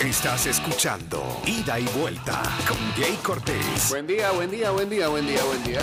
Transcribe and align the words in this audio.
Estás 0.00 0.46
escuchando 0.46 1.42
Ida 1.44 1.80
y 1.80 1.84
Vuelta 1.98 2.40
con 2.68 2.78
Jay 2.96 3.18
Cortés. 3.20 3.90
Buen 3.90 4.06
día, 4.06 4.30
buen 4.30 4.48
día, 4.48 4.70
buen 4.70 4.88
día, 4.88 5.08
buen 5.08 5.26
día, 5.26 5.42
buen 5.42 5.64
día. 5.64 5.80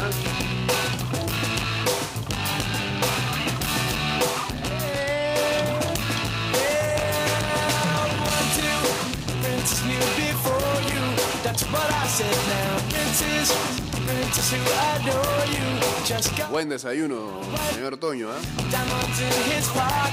Buen 16.50 16.70
desayuno, 16.70 17.42
señor 17.74 17.98
Toño. 17.98 18.30
¿eh? 18.32 18.40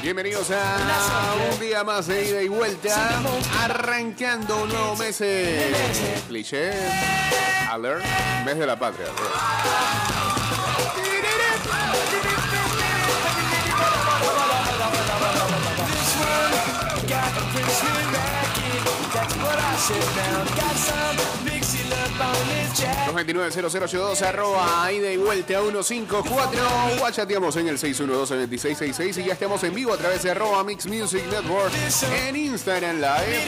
Bienvenidos 0.02 0.50
a 0.50 1.34
un 1.52 1.60
día 1.60 1.84
más 1.84 2.08
de 2.08 2.28
ida 2.28 2.42
y 2.42 2.48
vuelta. 2.48 3.20
Arrancando 3.62 4.62
un 4.64 4.68
nuevo 4.68 4.96
mes. 4.96 5.20
eh, 5.20 5.72
Cliché. 6.28 6.72
Alert. 7.70 8.04
Mes 8.44 8.58
de 8.58 8.66
la 8.66 8.76
patria. 8.78 9.06
290082 23.06 24.22
arroba 24.22 24.92
ida 24.92 25.10
y 25.10 25.16
vuelta 25.16 25.60
154 25.60 26.60
Guachateamos 26.98 27.56
en 27.56 27.66
el 27.68 27.78
612-2666 27.78 29.22
y 29.22 29.24
ya 29.24 29.32
estamos 29.32 29.64
en 29.64 29.74
vivo 29.74 29.92
a 29.92 29.96
través 29.96 30.22
de 30.22 30.30
arroba 30.30 30.62
Mix 30.62 30.86
Music 30.86 31.24
Network 31.30 31.72
en 32.28 32.36
Instagram 32.36 33.00
Live. 33.00 33.42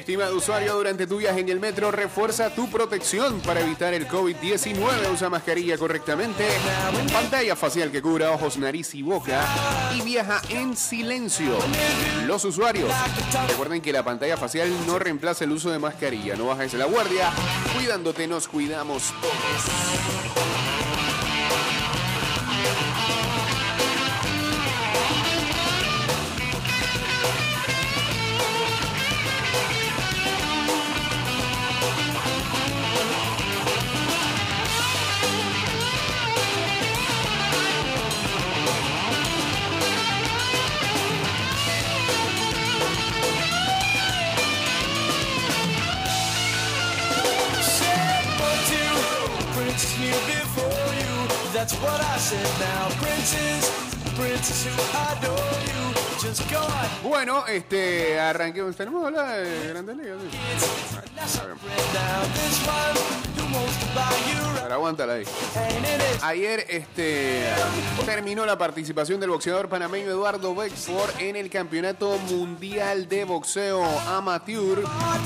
Estimado 0.00 0.34
usuario, 0.34 0.76
durante 0.76 1.06
tu 1.06 1.18
viaje 1.18 1.40
en 1.40 1.50
el 1.50 1.60
metro, 1.60 1.90
refuerza 1.90 2.48
tu 2.54 2.70
protección 2.70 3.38
para 3.40 3.60
evitar 3.60 3.92
el 3.92 4.08
COVID-19. 4.08 5.12
Usa 5.12 5.28
mascarilla 5.28 5.76
correctamente, 5.76 6.46
pantalla 7.12 7.54
facial 7.54 7.92
que 7.92 8.00
cubra 8.00 8.32
ojos, 8.32 8.56
nariz 8.56 8.94
y 8.94 9.02
boca 9.02 9.44
y 9.94 10.00
viaja 10.00 10.40
en 10.48 10.74
silencio. 10.74 11.58
Los 12.26 12.46
usuarios, 12.46 12.90
recuerden 13.48 13.82
que 13.82 13.92
la 13.92 14.02
pantalla 14.02 14.38
facial 14.38 14.72
no 14.86 14.98
reemplaza 14.98 15.44
el 15.44 15.52
uso 15.52 15.70
de 15.70 15.78
mascarilla. 15.78 16.34
No 16.34 16.46
bajes 16.46 16.72
la 16.72 16.86
guardia, 16.86 17.30
cuidándote 17.76 18.26
nos 18.26 18.48
cuidamos 18.48 19.12
todos. 19.20 20.59
That's 51.60 51.74
what 51.82 52.00
I 52.00 52.16
said 52.16 52.40
now, 52.58 52.88
princess, 52.96 53.68
princess 54.16 54.64
who 54.64 54.72
adore 55.12 55.36
you. 55.68 55.92
Just 56.18 56.50
go 56.50 56.56
ahead. 56.56 57.02
Bueno, 57.02 57.46
este, 57.48 58.18
arranquemos. 58.18 58.74
¿Tenemos 58.76 59.02
que 59.02 59.06
hablar 59.08 59.44
de 59.44 59.68
Grandes 59.68 59.96
Ligas? 59.98 60.16
Sí. 60.22 61.40
Pero 64.62 64.74
aguántala 64.74 65.12
ahí. 65.12 65.24
Ayer 66.22 66.64
este, 66.66 67.44
terminó 68.06 68.46
la 68.46 68.56
participación 68.56 69.20
del 69.20 69.28
boxeador 69.28 69.68
panameño 69.68 70.06
Eduardo 70.08 70.54
Bexford 70.54 71.10
en 71.18 71.36
el 71.36 71.50
Campeonato 71.50 72.16
Mundial 72.30 73.06
de 73.06 73.24
Boxeo 73.24 73.84
Amateur 74.08 74.82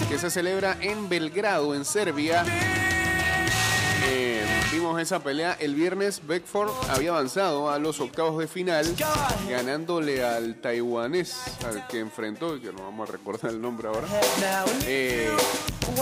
que 0.08 0.18
se 0.18 0.30
celebra 0.30 0.78
en 0.80 1.08
Belgrado, 1.08 1.76
en 1.76 1.84
Serbia. 1.84 2.44
Vimos 4.74 5.00
esa 5.00 5.20
pelea 5.20 5.56
el 5.60 5.76
viernes. 5.76 6.20
Beckford 6.26 6.68
había 6.90 7.10
avanzado 7.10 7.70
a 7.70 7.78
los 7.78 8.00
octavos 8.00 8.36
de 8.38 8.48
final, 8.48 8.84
ganándole 9.48 10.24
al 10.24 10.56
taiwanés 10.60 11.36
al 11.64 11.86
que 11.86 12.00
enfrentó, 12.00 12.60
que 12.60 12.72
no 12.72 12.82
vamos 12.82 13.08
a 13.08 13.12
recordar 13.12 13.52
el 13.52 13.62
nombre 13.62 13.86
ahora. 13.86 14.08
And 14.08 14.82
Eh, 14.84 15.30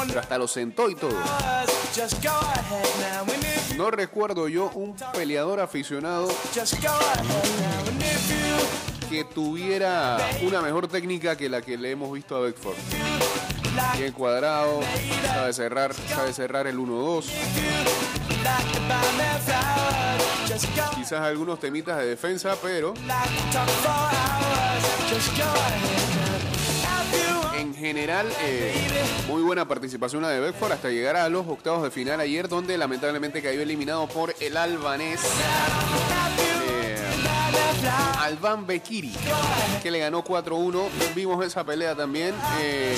pero 0.09 0.21
hasta 0.21 0.38
lo 0.38 0.49
sentó 0.49 0.88
y 0.88 0.94
todo. 0.94 1.12
No 3.77 3.91
recuerdo 3.91 4.49
yo 4.49 4.71
un 4.75 4.97
peleador 5.12 5.60
aficionado 5.60 6.28
que 9.12 9.25
tuviera 9.25 10.17
una 10.41 10.62
mejor 10.62 10.89
técnica 10.89 11.37
que 11.37 11.50
la 11.50 11.61
que 11.61 11.77
le 11.77 11.91
hemos 11.91 12.11
visto 12.11 12.34
a 12.34 12.41
Beckford. 12.41 12.77
Bien 13.99 14.11
cuadrado, 14.15 14.81
sabe 15.27 15.53
cerrar, 15.53 15.93
sabe 15.93 16.33
cerrar 16.33 16.67
el 16.67 16.78
1-2. 16.78 17.27
like 18.43 18.72
to 18.72 18.81
buy 18.89 18.97
me 19.19 19.39
flowers, 19.45 20.49
just 20.49 20.65
go 20.75 20.97
Quizás 20.97 21.21
algunos 21.21 21.61
temitas 21.61 21.99
de 21.99 22.06
defensa, 22.06 22.56
pero 22.62 22.95
en 27.55 27.75
general 27.75 28.27
eh, 28.41 28.72
muy 29.28 29.43
buena 29.43 29.69
participación 29.69 30.22
la 30.22 30.31
de 30.31 30.41
Beckford 30.41 30.72
hasta 30.72 30.89
llegar 30.89 31.17
a 31.17 31.28
los 31.28 31.47
octavos 31.47 31.83
de 31.83 31.91
final 31.91 32.19
ayer, 32.19 32.49
donde 32.49 32.78
lamentablemente 32.78 33.43
cayó 33.43 33.61
eliminado 33.61 34.09
por 34.09 34.34
el 34.41 34.56
albanés. 34.56 35.21
Alban 38.21 38.66
Bekiri, 38.66 39.12
que 39.83 39.91
le 39.91 39.99
ganó 39.99 40.22
4-1. 40.25 40.88
Vimos 41.15 41.44
esa 41.44 41.65
pelea 41.65 41.94
también. 41.94 42.34
eh, 42.60 42.97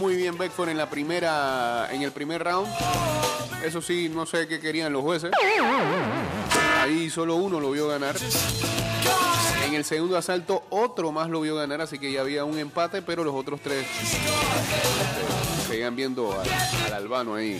muy 0.00 0.16
bien 0.16 0.36
Beckford 0.36 0.70
en 0.70 0.78
la 0.78 0.88
primera, 0.90 1.88
en 1.92 2.02
el 2.02 2.12
primer 2.12 2.42
round. 2.44 2.68
Eso 3.64 3.80
sí, 3.80 4.10
no 4.14 4.26
sé 4.26 4.46
qué 4.46 4.60
querían 4.60 4.92
los 4.92 5.02
jueces. 5.02 5.30
Ahí 6.84 7.08
solo 7.08 7.36
uno 7.36 7.60
lo 7.60 7.70
vio 7.70 7.88
ganar. 7.88 8.14
En 9.66 9.72
el 9.72 9.86
segundo 9.86 10.18
asalto 10.18 10.64
otro 10.68 11.12
más 11.12 11.30
lo 11.30 11.40
vio 11.40 11.56
ganar, 11.56 11.80
así 11.80 11.98
que 11.98 12.12
ya 12.12 12.20
había 12.20 12.44
un 12.44 12.58
empate, 12.58 13.00
pero 13.00 13.24
los 13.24 13.34
otros 13.34 13.58
tres 13.62 13.86
este, 14.02 15.66
seguían 15.66 15.96
viendo 15.96 16.38
al, 16.38 16.46
al 16.86 16.92
albano 16.92 17.36
ahí 17.36 17.58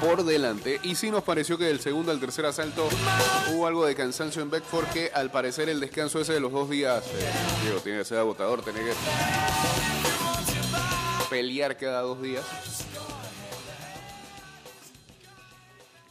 por 0.00 0.24
delante. 0.24 0.78
Y 0.84 0.94
sí 0.94 1.10
nos 1.10 1.24
pareció 1.24 1.58
que 1.58 1.64
del 1.64 1.80
segundo 1.80 2.12
al 2.12 2.20
tercer 2.20 2.46
asalto 2.46 2.88
hubo 3.52 3.66
algo 3.66 3.84
de 3.84 3.96
cansancio 3.96 4.40
en 4.40 4.50
Beckford 4.50 4.86
que 4.90 5.10
al 5.12 5.32
parecer 5.32 5.68
el 5.68 5.80
descanso 5.80 6.20
ese 6.20 6.34
de 6.34 6.40
los 6.40 6.52
dos 6.52 6.70
días, 6.70 7.04
eh, 7.04 7.32
digo, 7.64 7.80
tiene 7.80 7.98
que 7.98 8.04
ser 8.04 8.18
agotador, 8.18 8.62
tiene 8.62 8.78
que 8.78 8.92
pelear 11.28 11.76
cada 11.76 12.02
dos 12.02 12.22
días. 12.22 12.44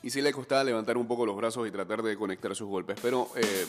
Y 0.03 0.09
sí 0.09 0.22
le 0.22 0.31
costaba 0.31 0.63
levantar 0.63 0.97
un 0.97 1.08
poco 1.08 1.25
los 1.25 1.35
brazos 1.35 1.68
y 1.68 1.72
tratar 1.72 2.02
de 2.02 2.16
conectar 2.16 2.56
sus 2.56 2.68
golpes. 2.68 2.97
Pero 3.02 3.30
eh, 3.35 3.66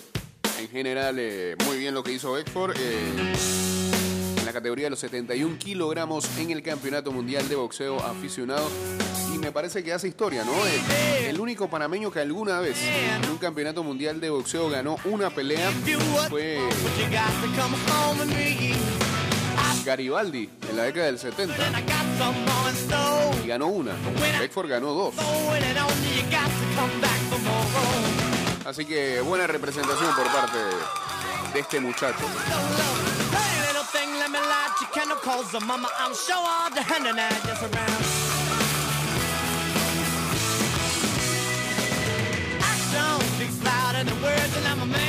en 0.60 0.68
general, 0.68 1.16
eh, 1.18 1.56
muy 1.64 1.78
bien 1.78 1.94
lo 1.94 2.02
que 2.02 2.12
hizo 2.12 2.32
Beckford. 2.32 2.76
eh, 2.78 3.32
en 4.38 4.44
la 4.46 4.52
categoría 4.52 4.86
de 4.86 4.90
los 4.90 5.00
71 5.00 5.58
kilogramos 5.58 6.38
en 6.38 6.50
el 6.50 6.62
Campeonato 6.62 7.12
Mundial 7.12 7.48
de 7.48 7.56
Boxeo 7.56 7.98
Aficionado. 8.00 8.68
Y 9.34 9.38
me 9.38 9.52
parece 9.52 9.84
que 9.84 9.92
hace 9.92 10.08
historia, 10.08 10.44
¿no? 10.44 10.52
El 11.20 11.38
único 11.38 11.68
panameño 11.68 12.10
que 12.10 12.20
alguna 12.20 12.60
vez 12.60 12.78
en 12.82 13.30
un 13.30 13.38
Campeonato 13.38 13.82
Mundial 13.82 14.20
de 14.20 14.30
Boxeo 14.30 14.70
ganó 14.70 14.96
una 15.04 15.30
pelea 15.30 15.70
fue 16.28 16.58
Garibaldi 19.88 20.50
en 20.68 20.76
la 20.76 20.82
década 20.82 21.06
del 21.06 21.18
70. 21.18 21.54
I 21.54 21.80
got 21.80 22.04
some 22.18 22.38
more 22.44 22.68
in 22.68 22.76
store. 22.76 23.42
Y 23.42 23.48
ganó 23.48 23.68
una. 23.68 23.92
Beckford 24.38 24.68
ganó 24.68 24.92
dos. 24.92 25.14
Así 28.66 28.84
que 28.84 29.22
buena 29.22 29.46
representación 29.46 30.14
por 30.14 30.26
parte 30.26 30.58
de, 31.54 31.60
este 31.60 31.80
muchacho. 31.80 32.18
The 32.20 32.28
the 36.74 36.82
hand 36.82 37.06
and 37.06 37.18
than 44.06 44.22
words, 44.22 44.56
and 44.56 44.66
I'm 44.68 44.82
a 44.82 44.86
man 44.86 45.07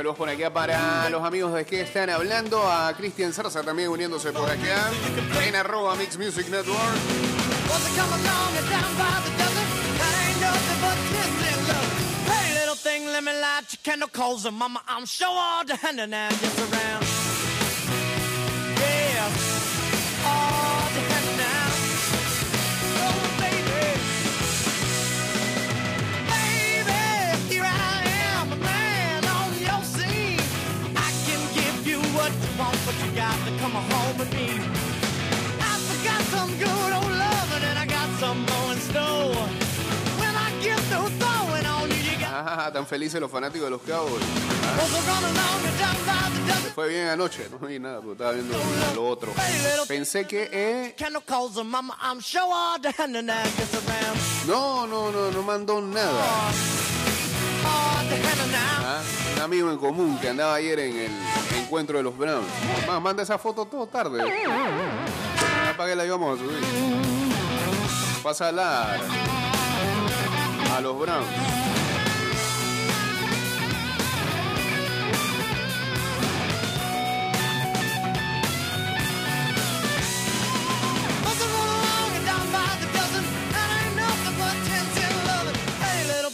Saludos 0.00 0.16
por 0.16 0.28
acá 0.28 0.50
para 0.50 1.10
los 1.10 1.22
amigos 1.22 1.52
de 1.52 1.66
que 1.66 1.82
están 1.82 2.08
hablando. 2.10 2.62
A 2.70 2.94
Cristian 2.96 3.32
Zarza 3.32 3.62
también 3.62 3.88
uniéndose 3.88 4.32
por 4.32 4.48
acá. 4.48 4.90
En 5.44 5.56
arroba 5.56 5.94
Mix 5.96 6.16
Music 6.16 6.48
Network. 6.48 6.78
Hey, 12.26 12.54
little 12.54 12.74
thing, 12.74 13.06
let 13.06 13.22
me 13.22 13.32
light 13.32 13.70
your 13.72 13.80
candle 13.82 14.08
coals 14.08 14.46
and 14.46 14.56
mama, 14.56 14.80
I'm 14.88 15.04
sure 15.06 15.28
all 15.28 15.64
the 15.64 15.76
hand 15.76 16.00
and 16.00 16.12
just 16.40 16.58
around. 16.58 17.09
Got 33.72 33.82
to 33.82 33.88
come 33.88 33.90
home 33.90 34.18
with 34.18 34.32
me. 34.34 34.48
I 35.60 35.78
forgot 35.88 36.22
some 36.34 36.50
good 36.58 36.92
old 36.92 37.12
loving 37.12 37.64
and 37.68 37.78
I 37.78 37.86
got 37.86 38.08
some 38.18 38.40
more 38.46 38.72
in 38.72 38.80
store. 38.80 39.34
When 40.20 40.34
I 40.36 40.50
get 40.62 40.78
through 40.90 41.10
throwing 41.18 41.66
on 41.66 41.90
you, 41.90 41.96
you 41.96 42.18
got 42.18 42.30
Ah, 42.32 42.70
tan 42.72 42.86
felices 42.86 43.20
los 43.20 43.30
fanáticos 43.30 43.64
de 43.66 43.70
los 43.70 43.82
Cowboys. 43.82 44.24
Fue 46.74 46.88
bien 46.88 47.08
anoche, 47.08 47.48
no 47.50 47.58
vi 47.66 47.78
nada, 47.78 47.96
porque 48.00 48.12
estaba 48.12 48.32
viendo 48.32 48.56
lo 48.94 49.08
otro. 49.08 49.32
Pensé 49.88 50.24
que 50.26 50.48
eh, 50.52 50.94
no, 54.46 54.86
no, 54.86 55.10
no, 55.10 55.30
no 55.30 55.42
mandó 55.42 55.80
nada. 55.80 56.24
Ah, 57.64 59.02
Un 59.36 59.42
amigo 59.42 59.70
en 59.70 59.78
común 59.78 60.18
que 60.20 60.28
andaba 60.28 60.54
ayer 60.54 60.78
en 60.78 60.96
el 60.96 61.10
encuentro 61.70 61.98
de 61.98 62.02
los 62.02 62.18
Browns. 62.18 62.48
Más, 62.84 63.00
manda 63.00 63.22
esa 63.22 63.38
foto 63.38 63.64
todo 63.64 63.86
tarde. 63.86 64.20
Ah, 64.48 65.72
¿Para 65.76 65.90
qué 65.90 65.94
la 65.94 66.04
íbamos 66.04 66.36
a 66.36 66.42
subir? 66.42 66.58
Pásala 68.24 68.98
a 70.76 70.80
los 70.80 70.98
Browns. 70.98 71.28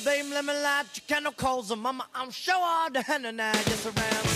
A 0.09 0.35
let 0.35 0.45
me 0.45 0.53
light 0.53 0.87
your 0.95 1.03
candle 1.07 1.33
calls 1.33 1.71
and 1.71 1.83
mama, 1.83 2.07
I'm 2.15 2.31
sure 2.31 2.55
all 2.57 2.91
the 2.91 3.05
and 3.07 3.39
that 3.39 3.55
gets 3.55 3.85
around. 3.85 4.36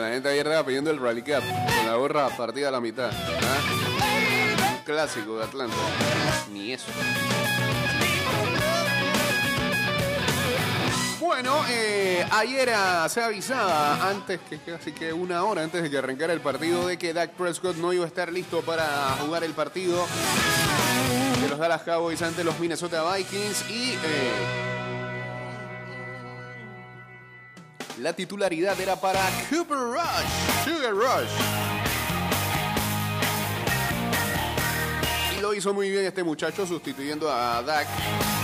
La 0.00 0.08
gente 0.08 0.28
ayer 0.28 0.46
estaba 0.46 0.64
pidiendo 0.64 0.90
el 0.90 1.00
Rally 1.00 1.22
Cup 1.22 1.42
con 1.42 1.86
la 1.86 1.94
gorra 1.96 2.28
partida 2.30 2.68
a 2.68 2.70
la 2.70 2.80
mitad. 2.80 3.10
¿ah? 3.10 4.72
Un 4.76 4.84
clásico 4.84 5.38
de 5.38 5.44
Atlanta. 5.44 5.76
Ni 6.52 6.72
eso. 6.72 6.86
Bueno, 11.20 11.64
eh, 11.68 12.26
ayer 12.30 12.70
se 13.08 13.22
avisaba, 13.22 14.08
antes 14.08 14.40
que 14.48 14.58
casi 14.58 14.92
que 14.92 15.12
una 15.12 15.44
hora 15.44 15.62
antes 15.62 15.82
de 15.82 15.90
que 15.90 15.98
arrancara 15.98 16.32
el 16.32 16.40
partido, 16.40 16.86
de 16.86 16.98
que 16.98 17.12
Dak 17.12 17.32
Prescott 17.32 17.76
no 17.76 17.92
iba 17.92 18.04
a 18.04 18.08
estar 18.08 18.32
listo 18.32 18.60
para 18.62 18.84
jugar 19.20 19.44
el 19.44 19.52
partido 19.52 20.06
de 21.40 21.48
los 21.48 21.58
Dallas 21.58 21.82
Cowboys 21.82 22.22
ante 22.22 22.44
los 22.44 22.58
Minnesota 22.60 23.02
Vikings 23.14 23.70
y 23.70 23.92
eh, 23.92 24.81
la 27.98 28.12
titularidad 28.12 28.80
era 28.80 28.96
para 28.96 29.20
Cooper 29.50 29.76
Rush, 29.76 30.64
Sugar 30.64 30.92
Rush. 30.92 31.30
Y 35.36 35.40
lo 35.40 35.54
hizo 35.54 35.74
muy 35.74 35.90
bien 35.90 36.04
este 36.04 36.22
muchacho 36.22 36.66
sustituyendo 36.66 37.30
a 37.30 37.62
Dak, 37.62 37.86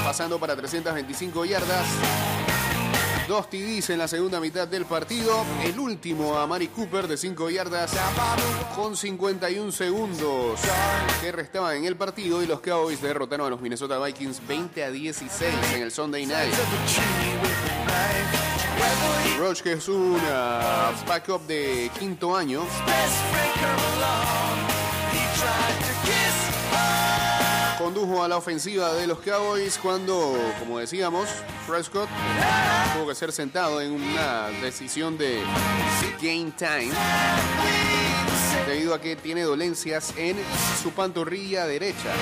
pasando 0.05 0.39
para 0.39 0.57
325 0.57 1.45
yardas. 1.45 1.87
Dos 3.27 3.51
TDs 3.51 3.91
en 3.91 3.99
la 3.99 4.09
segunda 4.09 4.41
mitad 4.41 4.67
del 4.67 4.87
partido. 4.87 5.45
El 5.63 5.79
último 5.79 6.39
a 6.39 6.47
Mari 6.47 6.69
Cooper 6.69 7.07
de 7.07 7.19
5 7.19 7.51
yardas 7.51 7.93
con 8.75 8.97
51 8.97 9.71
segundos 9.71 10.59
que 11.21 11.31
restaban 11.31 11.77
en 11.77 11.85
el 11.85 11.97
partido. 11.97 12.43
Y 12.43 12.47
los 12.47 12.61
Cowboys 12.61 13.03
derrotaron 13.03 13.47
a 13.47 13.51
los 13.51 13.61
Minnesota 13.61 13.99
Vikings 13.99 14.47
20 14.47 14.83
a 14.83 14.91
16 14.91 15.55
en 15.75 15.83
el 15.83 15.93
Sunday 15.93 16.25
Night. 16.25 16.55
Roach, 19.39 19.63
que 19.63 19.73
es 19.73 19.89
un 19.89 20.19
ah, 20.31 20.93
backup 21.07 21.47
de 21.47 21.91
quinto 21.99 22.37
año, 22.37 22.63
condujo 27.79 28.23
a 28.23 28.29
la 28.29 28.37
ofensiva 28.37 28.93
de 28.93 29.07
los 29.07 29.21
Cowboys 29.21 29.79
cuando, 29.79 30.37
como 30.59 30.79
decíamos, 30.79 31.29
Prescott 31.67 32.09
tuvo 32.95 33.09
que 33.09 33.15
ser 33.15 33.33
sentado 33.33 33.81
en 33.81 33.93
una 33.93 34.49
decisión 34.61 35.17
de 35.17 35.41
game 36.21 36.53
time 36.57 36.93
debido 38.67 38.93
a 38.95 39.01
que 39.01 39.17
tiene 39.17 39.43
dolencias 39.43 40.13
en 40.17 40.37
su 40.83 40.91
pantorrilla 40.91 41.67
derecha. 41.67 42.13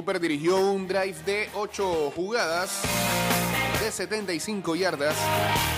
Cooper 0.00 0.18
dirigió 0.18 0.56
un 0.56 0.88
drive 0.88 1.16
de 1.26 1.50
8 1.52 2.12
jugadas 2.16 2.80
de 3.82 3.92
75 3.92 4.74
yardas 4.74 5.14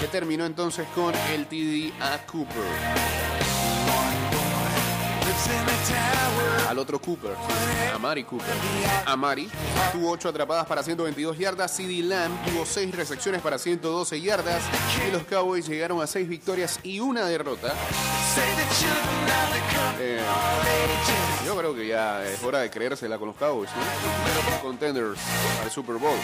que 0.00 0.06
terminó 0.06 0.46
entonces 0.46 0.86
con 0.94 1.12
el 1.32 1.46
TD 1.48 1.92
a 2.00 2.24
Cooper. 2.24 2.62
Al 6.69 6.78
otro 6.78 7.00
Cooper, 7.00 7.32
a 7.93 7.98
Mari 7.98 8.22
Cooper. 8.22 8.55
A 9.06 9.17
Mari 9.17 9.50
tuvo 9.91 10.12
8 10.12 10.29
atrapadas 10.29 10.67
para 10.67 10.84
122 10.84 11.36
yardas. 11.36 11.74
CD 11.74 12.00
Lamb 12.05 12.32
tuvo 12.44 12.64
6 12.64 12.94
recepciones 12.94 13.43
para 13.43 13.58
112 13.58 14.20
yardas. 14.20 14.62
Y 15.08 15.10
los 15.10 15.24
Cowboys 15.24 15.67
llegaron 15.67 16.00
a 16.00 16.06
6 16.06 16.29
victorias 16.29 16.79
y 16.84 17.00
una 17.00 17.24
derrota. 17.24 17.74
Eh, 20.01 20.20
yo 21.46 21.56
creo 21.56 21.74
que 21.74 21.86
ya 21.86 22.24
es 22.24 22.43
hora 22.43 22.60
de 22.60 22.70
creérsela 22.70 23.19
con 23.19 23.29
los 23.29 23.36
Cowboys, 23.36 23.70
¿no? 23.70 24.62
Contenders 24.62 25.19
al 25.62 25.70
Super 25.70 25.96
Bowl. 25.96 26.17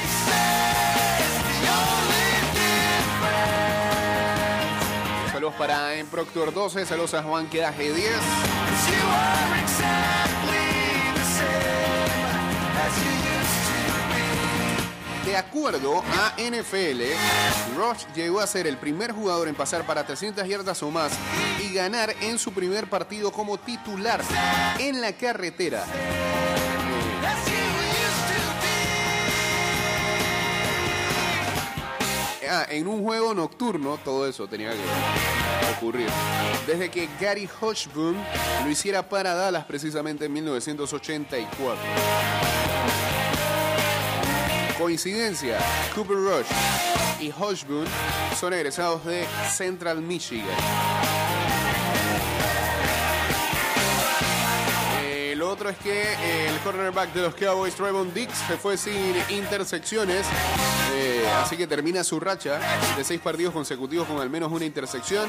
Saludos 5.33 5.55
para 5.59 5.95
En 5.95 6.07
Proctor 6.07 6.53
12, 6.53 6.87
saludos 6.87 7.15
a 7.15 7.23
Juan 7.23 7.49
Quedaje 7.49 7.93
10. 7.93 8.11
De 15.29 15.37
acuerdo 15.37 15.99
a 15.99 16.33
NFL, 16.39 17.03
Rush 17.77 18.07
llegó 18.17 18.41
a 18.41 18.47
ser 18.47 18.67
el 18.67 18.79
primer 18.79 19.13
jugador 19.13 19.47
en 19.47 19.55
pasar 19.55 19.85
para 19.85 20.07
300 20.07 20.49
yardas 20.49 20.83
o 20.83 20.91
más 20.91 21.13
y 21.63 21.75
ganar 21.75 22.15
en 22.23 22.39
su 22.39 22.55
primer 22.55 22.89
partido 22.89 23.31
como 23.31 23.59
titular 23.59 24.23
en 24.79 25.03
la 25.03 25.13
carretera. 25.13 25.85
Ah, 32.51 32.65
en 32.71 32.89
un 32.89 33.03
juego 33.03 33.35
nocturno, 33.35 33.99
todo 34.03 34.27
eso 34.27 34.49
tenía 34.49 34.71
que 34.71 34.79
ocurrir. 35.77 36.09
Desde 36.67 36.91
que 36.91 37.07
Gary 37.21 37.47
Hodgson 37.61 38.17
lo 38.65 38.71
hiciera 38.71 39.07
para 39.07 39.35
Dallas 39.35 39.67
precisamente 39.67 40.25
en 40.25 40.33
1984. 40.33 42.58
Coincidencia, 44.79 45.59
Cooper 45.93 46.17
Rush 46.17 46.47
y 47.21 47.33
Hodgson 47.33 47.85
son 48.39 48.53
egresados 48.53 49.05
de 49.05 49.27
Central 49.51 50.01
Michigan. 50.01 50.47
El 55.03 55.43
otro 55.43 55.69
es 55.69 55.79
que 55.79 56.03
el 56.47 56.59
cornerback 56.61 57.13
de 57.13 57.23
los 57.23 57.35
Cowboys, 57.35 57.75
Trevon 57.75 58.15
Dix, 58.15 58.33
se 58.47 58.57
fue 58.57 58.77
sin 58.77 59.17
intersecciones, 59.31 60.25
eh, 60.95 61.29
así 61.43 61.57
que 61.57 61.67
termina 61.67 62.05
su 62.05 62.21
racha 62.21 62.61
de 62.97 63.03
seis 63.03 63.21
partidos 63.21 63.53
consecutivos 63.53 64.07
con 64.07 64.21
al 64.21 64.31
menos 64.31 64.53
una 64.53 64.65
intersección. 64.65 65.29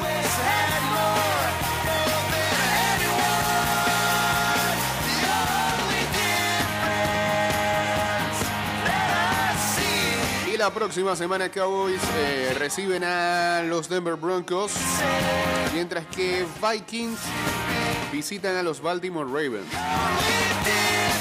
La 10.70 10.76
próxima 10.76 11.16
semana 11.16 11.50
Cowboys 11.50 12.00
eh, 12.16 12.54
reciben 12.60 13.04
a 13.04 13.64
los 13.64 13.90
Denver 13.90 14.16
Broncos, 14.16 14.74
mientras 15.74 16.06
que 16.06 16.46
Vikings 16.62 17.20
visitan 18.12 18.56
a 18.56 18.62
los 18.62 18.80
Baltimore 18.80 19.26
Ravens. 19.26 19.66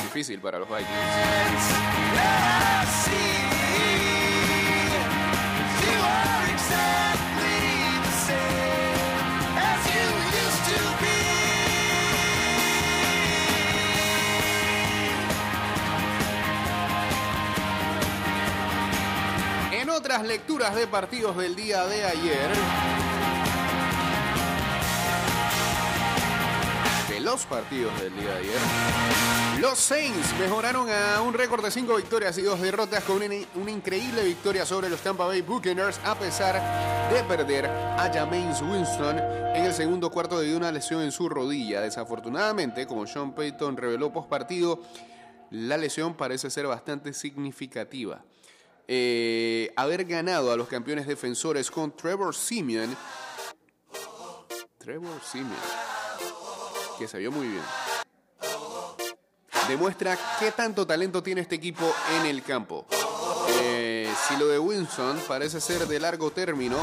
Difícil 0.04 0.38
para 0.40 0.58
los 0.58 0.68
Vikings. 0.68 0.92
Otras 20.18 20.32
lecturas 20.32 20.74
de 20.74 20.88
partidos 20.88 21.36
del 21.36 21.54
día 21.54 21.86
de 21.86 22.04
ayer, 22.04 22.50
de 27.08 27.20
los 27.20 27.46
partidos 27.46 28.00
del 28.00 28.16
día 28.16 28.30
de 28.30 28.38
ayer, 28.38 29.60
los 29.60 29.78
Saints 29.78 30.34
mejoraron 30.40 30.88
a 30.90 31.20
un 31.20 31.34
récord 31.34 31.64
de 31.64 31.70
5 31.70 31.94
victorias 31.94 32.36
y 32.36 32.42
2 32.42 32.60
derrotas 32.60 33.04
con 33.04 33.22
una, 33.22 33.70
increíble 33.70 34.24
victoria 34.24 34.66
sobre 34.66 34.90
los 34.90 35.00
Tampa 35.02 35.24
Bay 35.24 35.42
Buccaneers 35.42 36.00
a 36.04 36.16
pesar 36.16 37.12
de 37.12 37.22
perder 37.22 37.66
a 37.66 38.10
Jameis 38.12 38.60
Winston 38.60 39.18
en 39.20 39.66
el 39.66 39.72
segundo 39.72 40.10
cuarto 40.10 40.40
debido 40.40 40.56
a 40.56 40.58
una 40.58 40.72
lesión 40.72 41.02
en 41.02 41.12
su 41.12 41.28
rodilla. 41.28 41.80
Desafortunadamente, 41.80 42.88
como 42.88 43.06
Sean 43.06 43.36
Payton 43.36 43.76
reveló 43.76 44.12
post 44.12 44.28
partido, 44.28 44.82
la 45.52 45.76
lesión 45.76 46.14
parece 46.14 46.50
ser 46.50 46.66
bastante 46.66 47.12
significativa. 47.12 48.24
Eh, 48.90 49.70
haber 49.76 50.06
ganado 50.06 50.50
a 50.50 50.56
los 50.56 50.66
campeones 50.66 51.06
defensores 51.06 51.70
con 51.70 51.94
Trevor 51.94 52.34
Simeon. 52.34 52.96
Trevor 54.78 55.20
Simeon. 55.22 55.52
Que 56.98 57.06
se 57.06 57.28
muy 57.28 57.48
bien. 57.48 57.62
Demuestra 59.68 60.18
qué 60.40 60.52
tanto 60.52 60.86
talento 60.86 61.22
tiene 61.22 61.42
este 61.42 61.56
equipo 61.56 61.94
en 62.18 62.26
el 62.26 62.42
campo. 62.42 62.86
Eh, 63.60 64.10
si 64.26 64.38
lo 64.38 64.48
de 64.48 64.58
Winston 64.58 65.20
parece 65.28 65.60
ser 65.60 65.86
de 65.86 66.00
largo 66.00 66.30
término, 66.30 66.78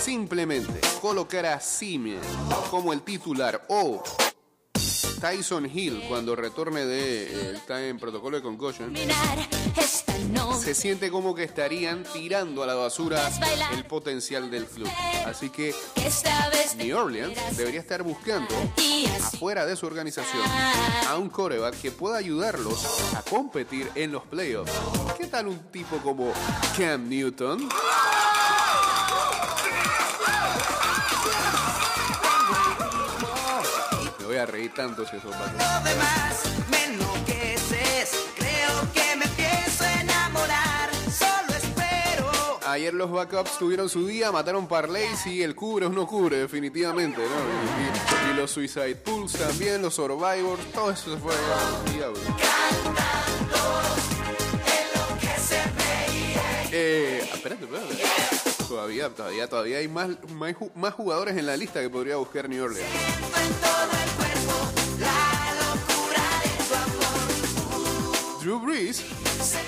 simplemente 0.00 0.80
colocar 1.00 1.46
a 1.46 1.60
Simeon 1.60 2.20
como 2.72 2.92
el 2.92 3.02
titular 3.02 3.64
o 3.68 4.02
Tyson 5.20 5.66
Hill 5.66 6.04
cuando 6.08 6.36
retorne 6.36 6.84
de 6.84 7.22
eh, 7.24 7.52
está 7.56 7.86
en 7.86 7.98
protocolo 7.98 8.36
de 8.36 8.42
concussion 8.42 8.94
se 10.60 10.74
siente 10.74 11.10
como 11.10 11.34
que 11.34 11.44
estarían 11.44 12.04
tirando 12.04 12.62
a 12.62 12.66
la 12.66 12.74
basura 12.74 13.30
el 13.72 13.84
potencial 13.84 14.50
del 14.50 14.66
club. 14.66 14.88
Así 15.24 15.50
que 15.50 15.74
New 16.76 16.96
Orleans 16.96 17.56
debería 17.56 17.80
estar 17.80 18.02
buscando 18.02 18.54
afuera 19.22 19.64
de 19.64 19.76
su 19.76 19.86
organización 19.86 20.42
a 21.08 21.16
un 21.16 21.28
coreback 21.28 21.80
que 21.80 21.90
pueda 21.90 22.18
ayudarlos 22.18 23.14
a 23.14 23.22
competir 23.22 23.90
en 23.94 24.12
los 24.12 24.24
playoffs. 24.24 24.72
¿Qué 25.16 25.26
tal 25.26 25.48
un 25.48 25.58
tipo 25.70 25.96
como 25.98 26.32
Cam 26.76 27.08
Newton? 27.08 27.68
Voy 34.38 34.42
a 34.42 34.46
reír 34.46 34.72
tanto 34.74 35.04
si 35.04 35.16
eso 35.16 35.30
pasa. 35.30 35.52
Lo 35.52 35.88
demás 35.88 36.42
me 36.70 36.84
enloqueces. 36.84 38.10
Creo 38.36 38.92
que 38.92 39.16
me 39.16 39.24
empiezo 39.24 39.84
a 39.84 40.00
enamorar. 40.00 40.90
Solo 41.10 41.56
espero. 41.56 42.60
Ayer 42.66 42.94
los 42.94 43.10
backups 43.10 43.58
tuvieron 43.58 43.88
su 43.88 44.06
día, 44.06 44.30
mataron 44.30 44.68
parlays 44.68 45.26
y 45.26 45.42
el 45.42 45.54
cubre 45.54 45.86
o 45.86 45.88
no 45.88 46.06
cubre, 46.06 46.36
definitivamente, 46.36 47.20
¿no? 47.20 48.28
Y, 48.28 48.30
y 48.30 48.34
los 48.34 48.50
Suicide 48.50 48.96
Pools 48.96 49.32
también, 49.32 49.82
los 49.82 49.94
Survivors, 49.94 50.64
todo 50.72 50.90
eso 50.92 51.14
se 51.14 51.20
fue 51.20 51.34
al 51.34 51.94
diablo. 51.94 52.20
Eh, 56.70 57.28
espérate, 57.34 57.64
espérate. 57.64 57.96
Todavía, 58.68 59.08
todavía, 59.08 59.48
todavía 59.48 59.78
hay 59.78 59.88
más, 59.88 60.10
más, 60.34 60.54
más 60.74 60.92
jugadores 60.92 61.36
en 61.38 61.46
la 61.46 61.56
lista 61.56 61.80
que 61.80 61.88
podría 61.88 62.16
buscar 62.16 62.48
New 62.48 62.62
Orleans. 62.62 62.86
Drew 68.48 68.60
Brees 68.60 69.04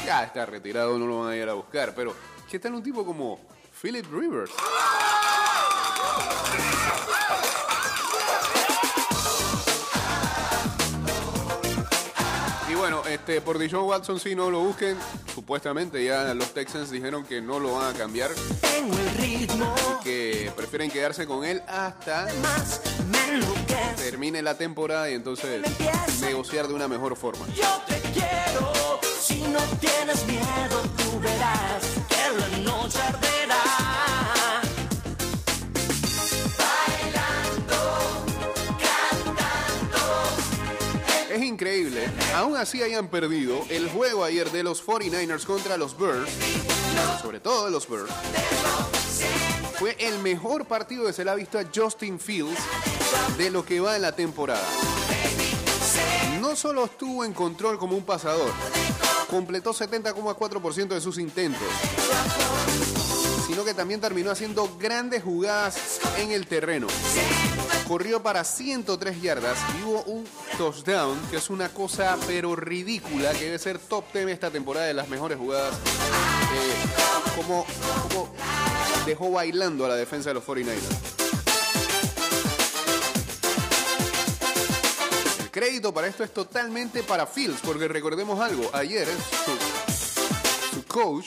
ya 0.06 0.24
está 0.24 0.46
retirado, 0.46 0.98
no 0.98 1.06
lo 1.06 1.20
van 1.20 1.32
a 1.32 1.36
ir 1.36 1.46
a 1.46 1.52
buscar, 1.52 1.94
pero 1.94 2.14
¿qué 2.50 2.58
tal 2.58 2.72
un 2.72 2.82
tipo 2.82 3.04
como 3.04 3.38
Philip 3.78 4.06
Rivers? 4.10 4.52
Bueno, 12.80 13.02
este, 13.08 13.40
por 13.40 13.58
Dijon 13.58 13.84
Watson 13.84 14.18
sí 14.18 14.34
no 14.34 14.50
lo 14.50 14.60
busquen. 14.60 14.96
Supuestamente 15.34 16.02
ya 16.04 16.32
los 16.34 16.52
Texans 16.54 16.90
dijeron 16.90 17.24
que 17.24 17.40
no 17.40 17.58
lo 17.60 17.74
van 17.76 17.94
a 17.94 17.98
cambiar, 17.98 18.30
Tengo 18.60 18.96
el 18.98 19.10
ritmo. 19.18 19.74
que 20.02 20.50
prefieren 20.56 20.90
quedarse 20.90 21.26
con 21.26 21.44
él 21.44 21.62
hasta 21.68 22.26
Más 22.42 22.80
me 23.10 23.34
enloquece. 23.34 24.10
termine 24.10 24.42
la 24.42 24.56
temporada 24.56 25.10
y 25.10 25.14
entonces 25.14 25.62
negociar 26.20 26.68
de 26.68 26.74
una 26.74 26.88
mejor 26.88 27.16
forma. 27.16 27.46
Yo 27.54 27.80
te 27.86 28.00
quiero. 28.12 28.72
Si 29.20 29.42
no 29.42 29.60
tienes 29.80 30.24
miedo, 30.26 30.80
tú 30.96 31.20
verás 31.20 31.84
que 32.08 32.40
la 32.40 32.72
noche 32.72 32.98
arderá. 33.02 33.62
Increíble, 41.60 42.10
aún 42.36 42.56
así 42.56 42.82
hayan 42.82 43.08
perdido 43.08 43.62
el 43.68 43.90
juego 43.90 44.24
ayer 44.24 44.50
de 44.50 44.62
los 44.62 44.82
49ers 44.82 45.44
contra 45.44 45.76
los 45.76 45.98
Bears, 45.98 46.30
sobre 47.20 47.38
todo 47.38 47.66
de 47.66 47.70
los 47.70 47.86
Bears. 47.86 48.10
Fue 49.78 49.94
el 49.98 50.20
mejor 50.20 50.64
partido 50.64 51.04
que 51.04 51.12
se 51.12 51.22
le 51.22 51.30
ha 51.30 51.34
visto 51.34 51.58
a 51.58 51.64
Justin 51.74 52.18
Fields 52.18 52.58
de 53.36 53.50
lo 53.50 53.62
que 53.62 53.78
va 53.78 53.94
en 53.96 54.00
la 54.00 54.12
temporada. 54.12 54.66
No 56.40 56.56
solo 56.56 56.86
estuvo 56.86 57.26
en 57.26 57.34
control 57.34 57.78
como 57.78 57.94
un 57.94 58.04
pasador, 58.04 58.50
completó 59.28 59.74
70,4% 59.74 60.88
de 60.88 61.00
sus 61.02 61.18
intentos, 61.18 61.68
sino 63.46 63.66
que 63.66 63.74
también 63.74 64.00
terminó 64.00 64.30
haciendo 64.30 64.78
grandes 64.78 65.22
jugadas 65.22 66.00
en 66.16 66.30
el 66.30 66.46
terreno. 66.46 66.86
Corrió 67.90 68.22
para 68.22 68.44
103 68.44 69.20
yardas 69.20 69.58
y 69.76 69.82
hubo 69.82 70.04
un 70.04 70.24
touchdown, 70.56 71.18
que 71.28 71.38
es 71.38 71.50
una 71.50 71.70
cosa 71.70 72.16
pero 72.28 72.54
ridícula, 72.54 73.32
que 73.32 73.46
debe 73.46 73.58
ser 73.58 73.80
top 73.80 74.04
10 74.12 74.28
esta 74.28 74.48
temporada 74.48 74.86
de 74.86 74.94
las 74.94 75.08
mejores 75.08 75.36
jugadas. 75.36 75.74
Eh, 75.74 77.34
como, 77.34 77.66
como 78.04 78.32
dejó 79.06 79.32
bailando 79.32 79.86
a 79.86 79.88
la 79.88 79.96
defensa 79.96 80.30
de 80.30 80.34
los 80.34 80.44
49ers. 80.44 80.76
El 85.40 85.50
crédito 85.50 85.92
para 85.92 86.06
esto 86.06 86.22
es 86.22 86.32
totalmente 86.32 87.02
para 87.02 87.26
Fields, 87.26 87.58
porque 87.60 87.88
recordemos 87.88 88.38
algo, 88.38 88.70
ayer 88.72 89.08
su, 89.44 90.76
su 90.76 90.84
coach 90.84 91.26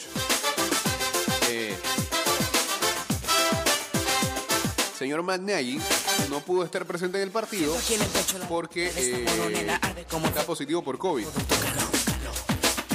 señor 5.03 5.21
Matt 5.21 5.41
Nagy 5.41 5.81
no 6.29 6.39
pudo 6.39 6.63
estar 6.63 6.85
presente 6.85 7.17
en 7.17 7.23
el 7.23 7.29
partido 7.29 7.75
porque 8.47 8.89
eh, 8.95 9.25
está 10.27 10.45
positivo 10.45 10.81
por 10.81 10.97
COVID. 10.97 11.27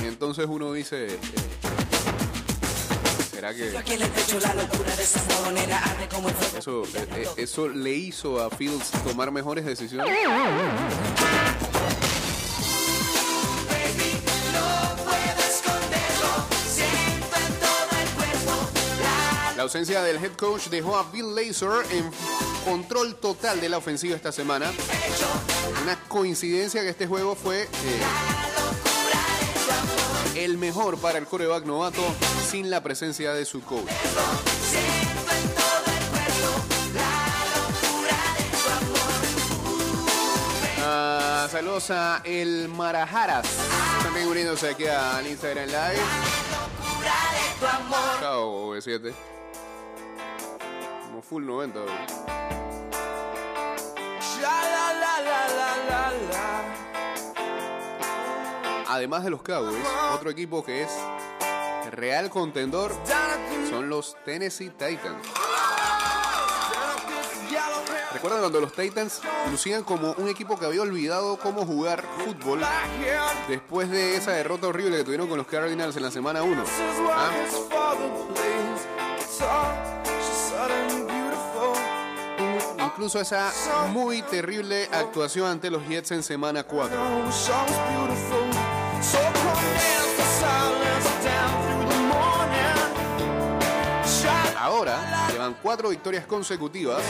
Entonces 0.05 0.47
uno 0.49 0.73
dice, 0.73 1.09
eh, 1.09 1.19
¿será 3.31 3.55
que 3.55 3.69
eso, 6.57 6.83
eh, 6.95 7.29
eso 7.37 7.69
le 7.69 7.93
hizo 7.93 8.43
a 8.43 8.49
Fields 8.49 8.91
tomar 9.05 9.31
mejores 9.31 9.67
decisiones? 9.67 10.17
Ausencia 19.69 20.03
del 20.03 20.17
head 20.17 20.33
coach 20.33 20.69
dejó 20.69 20.97
a 20.97 21.03
Bill 21.13 21.35
Lazor 21.35 21.85
en 21.91 22.11
control 22.65 23.17
total 23.17 23.61
de 23.61 23.69
la 23.69 23.77
ofensiva 23.77 24.17
esta 24.17 24.33
semana. 24.33 24.73
Una 25.83 26.01
coincidencia 26.09 26.81
que 26.81 26.89
este 26.89 27.07
juego 27.07 27.35
fue 27.35 27.65
eh, 27.65 27.69
el 30.37 30.57
mejor 30.57 30.99
para 30.99 31.19
el 31.19 31.27
coreback 31.27 31.67
novato 31.67 32.01
sin 32.51 32.71
la 32.71 32.83
presencia 32.83 33.35
de 33.35 33.45
su 33.45 33.61
coach. 33.61 33.91
Ah, 40.83 41.47
saludos 41.53 41.91
a 41.91 42.23
El 42.25 42.71
Marajaras. 42.71 43.47
También 44.03 44.29
uniéndose 44.29 44.71
aquí 44.71 44.87
al 44.87 45.27
Instagram 45.27 45.67
Live. 45.67 46.01
Chao, 48.19 48.75
V7. 48.75 49.38
Como 51.19 51.27
full 51.27 51.45
90. 51.45 51.81
bro. 51.81 51.93
Además 58.87 59.25
de 59.25 59.31
los 59.31 59.43
Cowboys, 59.43 59.85
otro 60.15 60.31
equipo 60.31 60.65
que 60.65 60.83
es 60.83 60.91
real 61.91 62.31
contendor 62.31 62.93
son 63.69 63.89
los 63.89 64.17
Tennessee 64.25 64.71
Titans. 64.71 65.27
¿Recuerdan 68.13 68.41
cuando 68.41 68.61
los 68.61 68.73
Titans 68.73 69.21
lucían 69.51 69.83
como 69.83 70.13
un 70.19 70.29
equipo 70.29 70.57
que 70.57 70.67
había 70.67 70.83
olvidado 70.83 71.37
cómo 71.39 71.67
jugar 71.67 72.05
fútbol 72.25 72.61
después 73.49 73.91
de 73.91 74.17
esa 74.17 74.33
derrota 74.33 74.69
horrible 74.69 74.99
que 74.99 75.05
tuvieron 75.05 75.27
con 75.27 75.39
los 75.39 75.49
Cardinals 75.49 75.97
en 75.97 76.03
la 76.05 76.13
semana 76.13 76.45
1? 76.45 76.65
¿Ah? 77.11 77.31
Incluso 82.99 83.21
esa 83.21 83.53
muy 83.93 84.23
terrible 84.23 84.89
actuación 84.91 85.47
ante 85.47 85.71
los 85.71 85.87
Jets 85.87 86.11
en 86.11 86.25
semana 86.25 86.65
4. 86.65 86.99
Ahora 94.59 95.29
llevan 95.31 95.55
cuatro 95.63 95.89
victorias 95.91 96.27
consecutivas 96.27 97.03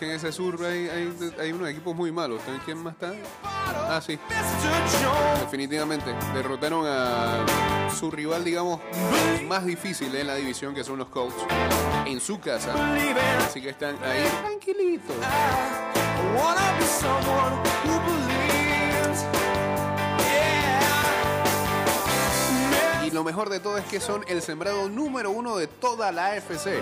en 0.00 0.10
ese 0.10 0.32
sur 0.32 0.62
hay, 0.64 0.88
hay- 1.38 1.52
unos 1.52 1.68
equipos 1.68 1.94
muy 1.94 2.10
malos. 2.10 2.40
¿Saben 2.44 2.60
quién 2.64 2.78
más 2.78 2.94
está? 2.94 3.12
Ah, 3.74 4.00
sí, 4.04 4.18
definitivamente. 5.40 6.14
Derrotaron 6.34 6.86
a 6.86 7.44
su 7.98 8.10
rival, 8.10 8.44
digamos, 8.44 8.80
más 9.46 9.64
difícil 9.64 10.14
en 10.14 10.26
la 10.26 10.34
división, 10.34 10.74
que 10.74 10.84
son 10.84 10.98
los 10.98 11.08
Colts, 11.08 11.36
en 12.06 12.20
su 12.20 12.40
casa. 12.40 12.72
Así 13.46 13.60
que 13.60 13.70
están 13.70 13.96
ahí 14.02 14.24
tranquilitos. 14.42 15.16
Y 23.04 23.10
lo 23.10 23.24
mejor 23.24 23.50
de 23.50 23.60
todo 23.60 23.76
es 23.78 23.84
que 23.84 24.00
son 24.00 24.24
el 24.28 24.40
sembrado 24.42 24.88
número 24.88 25.30
uno 25.30 25.56
de 25.56 25.66
toda 25.66 26.12
la 26.12 26.28
AFC. 26.28 26.80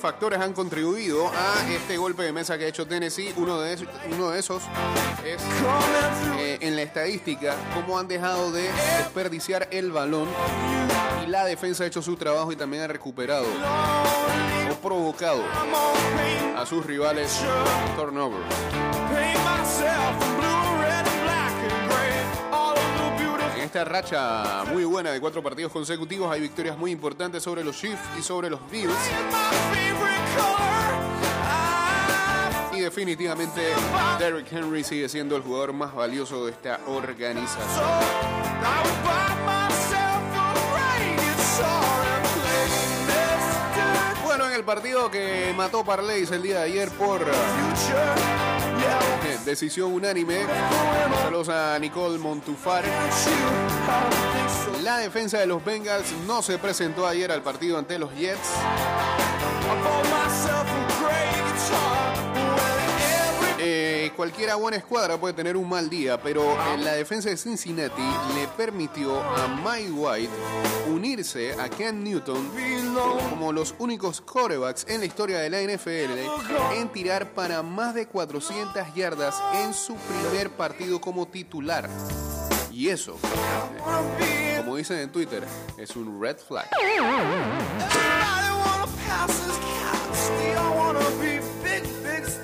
Factores 0.00 0.40
han 0.40 0.52
contribuido 0.52 1.28
a 1.28 1.70
este 1.72 1.96
golpe 1.96 2.22
de 2.24 2.32
mesa 2.32 2.58
que 2.58 2.64
ha 2.64 2.68
hecho 2.68 2.86
Tennessee. 2.86 3.32
Uno 3.36 3.60
de, 3.60 3.74
esos- 3.74 3.88
uno 4.10 4.30
de 4.30 4.38
esos 4.40 4.62
es 5.24 5.40
eh, 6.38 6.58
en 6.60 6.76
la 6.76 6.82
estadística 6.82 7.54
cómo 7.74 7.98
han 7.98 8.06
dejado 8.08 8.52
de 8.52 8.70
desperdiciar 8.98 9.68
el 9.70 9.90
balón 9.92 10.28
y 11.24 11.30
la 11.30 11.44
defensa 11.44 11.84
ha 11.84 11.86
hecho 11.86 12.02
su 12.02 12.16
trabajo 12.16 12.52
y 12.52 12.56
también 12.56 12.82
ha 12.82 12.86
recuperado 12.86 13.46
o 14.70 14.74
provocado 14.82 15.42
a 16.56 16.66
sus 16.66 16.84
rivales 16.84 17.40
turnover. 17.96 18.40
Esta 23.74 23.86
racha 23.86 24.64
muy 24.72 24.84
buena 24.84 25.10
de 25.10 25.20
cuatro 25.20 25.42
partidos 25.42 25.72
consecutivos 25.72 26.30
hay 26.30 26.40
victorias 26.40 26.78
muy 26.78 26.92
importantes 26.92 27.42
sobre 27.42 27.64
los 27.64 27.76
Chiefs 27.76 28.00
y 28.16 28.22
sobre 28.22 28.48
los 28.48 28.60
Bills. 28.70 28.94
Y 32.72 32.78
definitivamente 32.78 33.62
Derrick 34.20 34.52
Henry 34.52 34.84
sigue 34.84 35.08
siendo 35.08 35.34
el 35.34 35.42
jugador 35.42 35.72
más 35.72 35.92
valioso 35.92 36.46
de 36.46 36.52
esta 36.52 36.78
organización. 36.86 37.84
Bueno, 44.24 44.46
en 44.46 44.52
el 44.52 44.62
partido 44.62 45.10
que 45.10 45.52
mató 45.56 45.84
Parleys 45.84 46.30
el 46.30 46.42
día 46.42 46.58
de 46.58 46.62
ayer 46.62 46.90
por 46.90 47.26
decisión 49.44 49.92
unánime, 49.92 50.40
saludos 51.22 51.48
a 51.48 51.78
Nicole 51.78 52.18
Montufar. 52.18 52.82
La 54.82 54.98
defensa 54.98 55.38
de 55.38 55.46
los 55.46 55.64
Bengals 55.64 56.12
no 56.26 56.42
se 56.42 56.58
presentó 56.58 57.06
ayer 57.06 57.30
al 57.30 57.42
partido 57.42 57.78
ante 57.78 57.98
los 57.98 58.12
Jets. 58.14 58.50
Cualquiera 64.14 64.54
buena 64.54 64.76
escuadra 64.76 65.18
puede 65.18 65.34
tener 65.34 65.56
un 65.56 65.68
mal 65.68 65.90
día, 65.90 66.20
pero 66.20 66.42
eh, 66.42 66.78
la 66.78 66.92
defensa 66.92 67.28
de 67.28 67.36
Cincinnati 67.36 68.02
le 68.34 68.48
permitió 68.56 69.20
a 69.20 69.48
Mike 69.64 69.90
White 69.90 70.32
unirse 70.88 71.52
a 71.54 71.68
Ken 71.68 72.02
Newton 72.02 72.50
como 73.30 73.52
los 73.52 73.74
únicos 73.78 74.20
quarterbacks 74.20 74.86
en 74.88 75.00
la 75.00 75.06
historia 75.06 75.38
de 75.38 75.50
la 75.50 75.60
NFL 75.60 76.78
en 76.78 76.88
tirar 76.90 77.30
para 77.34 77.62
más 77.62 77.94
de 77.94 78.06
400 78.06 78.94
yardas 78.94 79.42
en 79.54 79.74
su 79.74 79.96
primer 79.96 80.50
partido 80.50 81.00
como 81.00 81.26
titular. 81.26 81.88
Y 82.72 82.88
eso, 82.88 83.16
como 84.58 84.76
dicen 84.76 84.98
en 84.98 85.12
Twitter, 85.12 85.44
es 85.78 85.94
un 85.96 86.20
red 86.20 86.36
flag. 86.38 86.68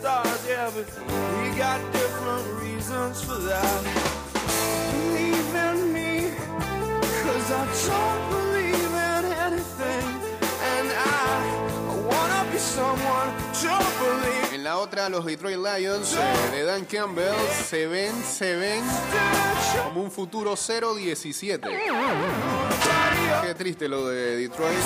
We 0.02 1.58
got 1.58 1.78
different 1.92 2.46
reasons 2.62 3.22
for 3.22 3.36
that. 3.36 3.82
Believe 4.92 5.54
in 5.54 5.92
me, 5.92 6.30
cause 7.22 7.50
I 7.52 7.64
don't 7.86 8.30
believe 8.30 8.94
in 8.94 9.24
anything. 9.46 10.06
And 10.72 10.88
I, 10.88 11.04
I 11.88 11.96
wanna 12.08 12.50
be 12.50 12.58
someone 12.58 13.28
to 13.60 13.72
believe. 14.00 14.54
En 14.54 14.64
la 14.64 14.78
otra, 14.78 15.10
los 15.10 15.26
Detroit 15.26 15.58
Lions 15.58 16.14
eh, 16.14 16.50
de 16.56 16.64
Dan 16.64 16.86
Campbell 16.86 17.34
se 17.68 17.86
ven, 17.86 18.14
se 18.24 18.56
ven 18.56 18.82
como 19.84 20.02
un 20.02 20.10
futuro 20.10 20.54
0-17. 20.56 21.60
Qué 23.42 23.54
triste 23.54 23.86
lo 23.88 24.08
de 24.08 24.36
Detroit. 24.36 24.78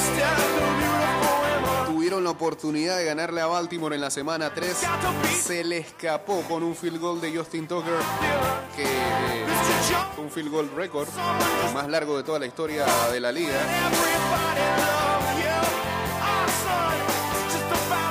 Tuvieron 1.95 2.25
la 2.25 2.31
oportunidad 2.31 2.99
de 2.99 3.05
ganarle 3.05 3.41
a 3.41 3.47
Baltimore 3.47 3.95
en 3.95 4.01
la 4.01 4.11
semana 4.11 4.53
3. 4.53 4.77
Se 5.41 5.63
le 5.63 5.79
escapó 5.79 6.43
con 6.49 6.65
un 6.65 6.75
field 6.75 7.01
goal 7.01 7.21
de 7.21 7.37
Justin 7.37 7.69
Tucker, 7.69 7.95
que 8.75 8.83
eh, 8.83 9.47
un 10.19 10.29
field 10.29 10.51
goal 10.51 10.69
récord, 10.75 11.09
más 11.73 11.89
largo 11.89 12.17
de 12.17 12.25
toda 12.25 12.41
la 12.41 12.47
historia 12.47 12.85
de 13.13 13.21
la 13.21 13.31
liga. 13.31 13.55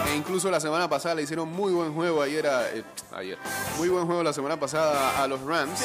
E 0.08 0.16
incluso 0.16 0.50
la 0.50 0.62
semana 0.62 0.88
pasada 0.88 1.16
le 1.16 1.24
hicieron 1.24 1.50
muy 1.50 1.74
buen 1.74 1.94
juego 1.94 2.22
ayer, 2.22 2.46
eh, 2.46 2.84
ayer, 3.14 3.38
muy 3.78 3.90
buen 3.90 4.06
juego 4.06 4.24
la 4.24 4.32
semana 4.32 4.58
pasada 4.58 5.22
a 5.22 5.28
los 5.28 5.42
Rams. 5.42 5.82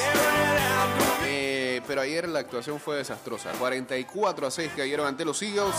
Eh, 1.24 1.82
pero 1.84 2.02
ayer 2.02 2.28
la 2.28 2.38
actuación 2.38 2.78
fue 2.78 2.98
desastrosa. 2.98 3.50
44 3.58 4.46
a 4.46 4.50
6 4.52 4.70
cayeron 4.76 5.04
ante 5.04 5.24
los 5.24 5.42
Eagles. 5.42 5.74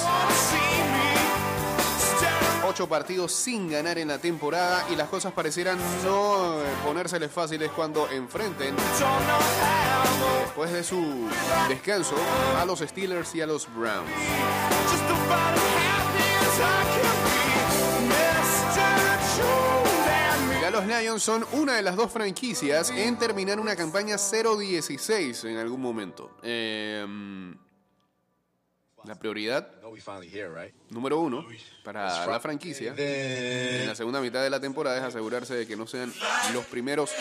Ocho 2.70 2.88
partidos 2.88 3.34
sin 3.34 3.68
ganar 3.68 3.98
en 3.98 4.08
la 4.10 4.20
temporada 4.20 4.86
y 4.92 4.96
las 4.96 5.10
cosas 5.10 5.34
parecieran 5.34 5.80
no 6.04 6.54
ponérseles 6.86 7.32
fáciles 7.32 7.72
cuando 7.72 8.08
enfrenten 8.12 8.76
después 10.44 10.72
de 10.72 10.84
su 10.84 11.28
descanso 11.68 12.14
a 12.60 12.66
los 12.66 12.82
Steelers 12.82 13.34
y 13.34 13.42
a 13.42 13.48
los 13.48 13.68
Browns. 13.74 14.08
Ya 20.62 20.70
los 20.70 20.86
Lions 20.86 21.24
son 21.24 21.44
una 21.54 21.74
de 21.74 21.82
las 21.82 21.96
dos 21.96 22.12
franquicias 22.12 22.92
en 22.92 23.18
terminar 23.18 23.60
una 23.60 23.76
campaña 23.76 24.18
0-16 24.18 25.50
en 25.50 25.58
algún 25.58 25.82
momento. 25.82 26.38
Eh, 26.44 27.04
la 29.06 29.16
prioridad 29.16 29.68
número 30.90 31.20
uno 31.20 31.46
para 31.84 32.28
la 32.28 32.40
franquicia 32.40 32.94
en 32.98 33.88
la 33.88 33.96
segunda 33.96 34.22
mitad 34.22 34.44
de 34.44 34.50
la 34.50 34.60
temporada 34.60 34.98
es 34.98 35.04
asegurarse 35.04 35.56
de 35.56 35.68
que 35.68 35.76
no 35.76 35.88
sean 35.88 36.14
los 36.54 36.66
primeros 36.66 37.12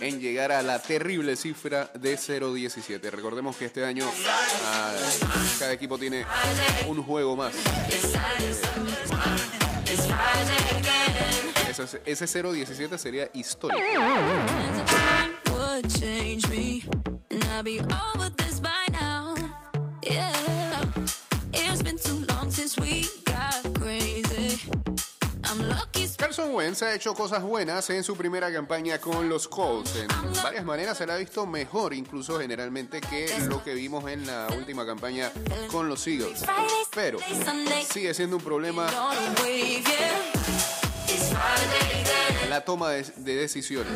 en 0.00 0.20
llegar 0.20 0.52
a 0.52 0.62
la 0.62 0.80
terrible 0.80 1.36
cifra 1.36 1.90
de 1.94 2.16
0-17. 2.16 3.00
Recordemos 3.10 3.56
que 3.56 3.66
este 3.66 3.84
año 3.84 4.10
ah, 4.64 4.94
cada 5.58 5.72
equipo 5.72 5.98
tiene 5.98 6.24
un 6.86 7.02
juego 7.02 7.36
más. 7.36 7.54
Ese, 11.68 12.02
ese 12.04 12.42
0-17 12.42 12.98
sería 12.98 13.30
histórico. 13.34 13.80
Carson 26.16 26.54
Wentz 26.54 26.82
ha 26.82 26.94
hecho 26.94 27.14
cosas 27.14 27.42
buenas 27.42 27.90
en 27.90 28.04
su 28.04 28.16
primera 28.16 28.52
campaña 28.52 28.98
con 28.98 29.28
los 29.28 29.48
Colts. 29.48 29.96
En 29.96 30.08
varias 30.42 30.64
maneras 30.64 30.98
se 30.98 31.06
le 31.06 31.12
ha 31.12 31.16
visto 31.16 31.46
mejor, 31.46 31.92
incluso 31.94 32.38
generalmente, 32.38 33.00
que 33.00 33.28
lo 33.48 33.64
que 33.64 33.74
vimos 33.74 34.08
en 34.08 34.26
la 34.26 34.46
última 34.56 34.86
campaña 34.86 35.32
con 35.70 35.88
los 35.88 36.06
Eagles. 36.06 36.44
Pero 36.94 37.18
sigue 37.90 38.14
siendo 38.14 38.36
un 38.36 38.42
problema 38.42 38.88
la 42.48 42.64
toma 42.64 42.90
de, 42.90 43.02
de 43.16 43.34
decisiones. 43.34 43.92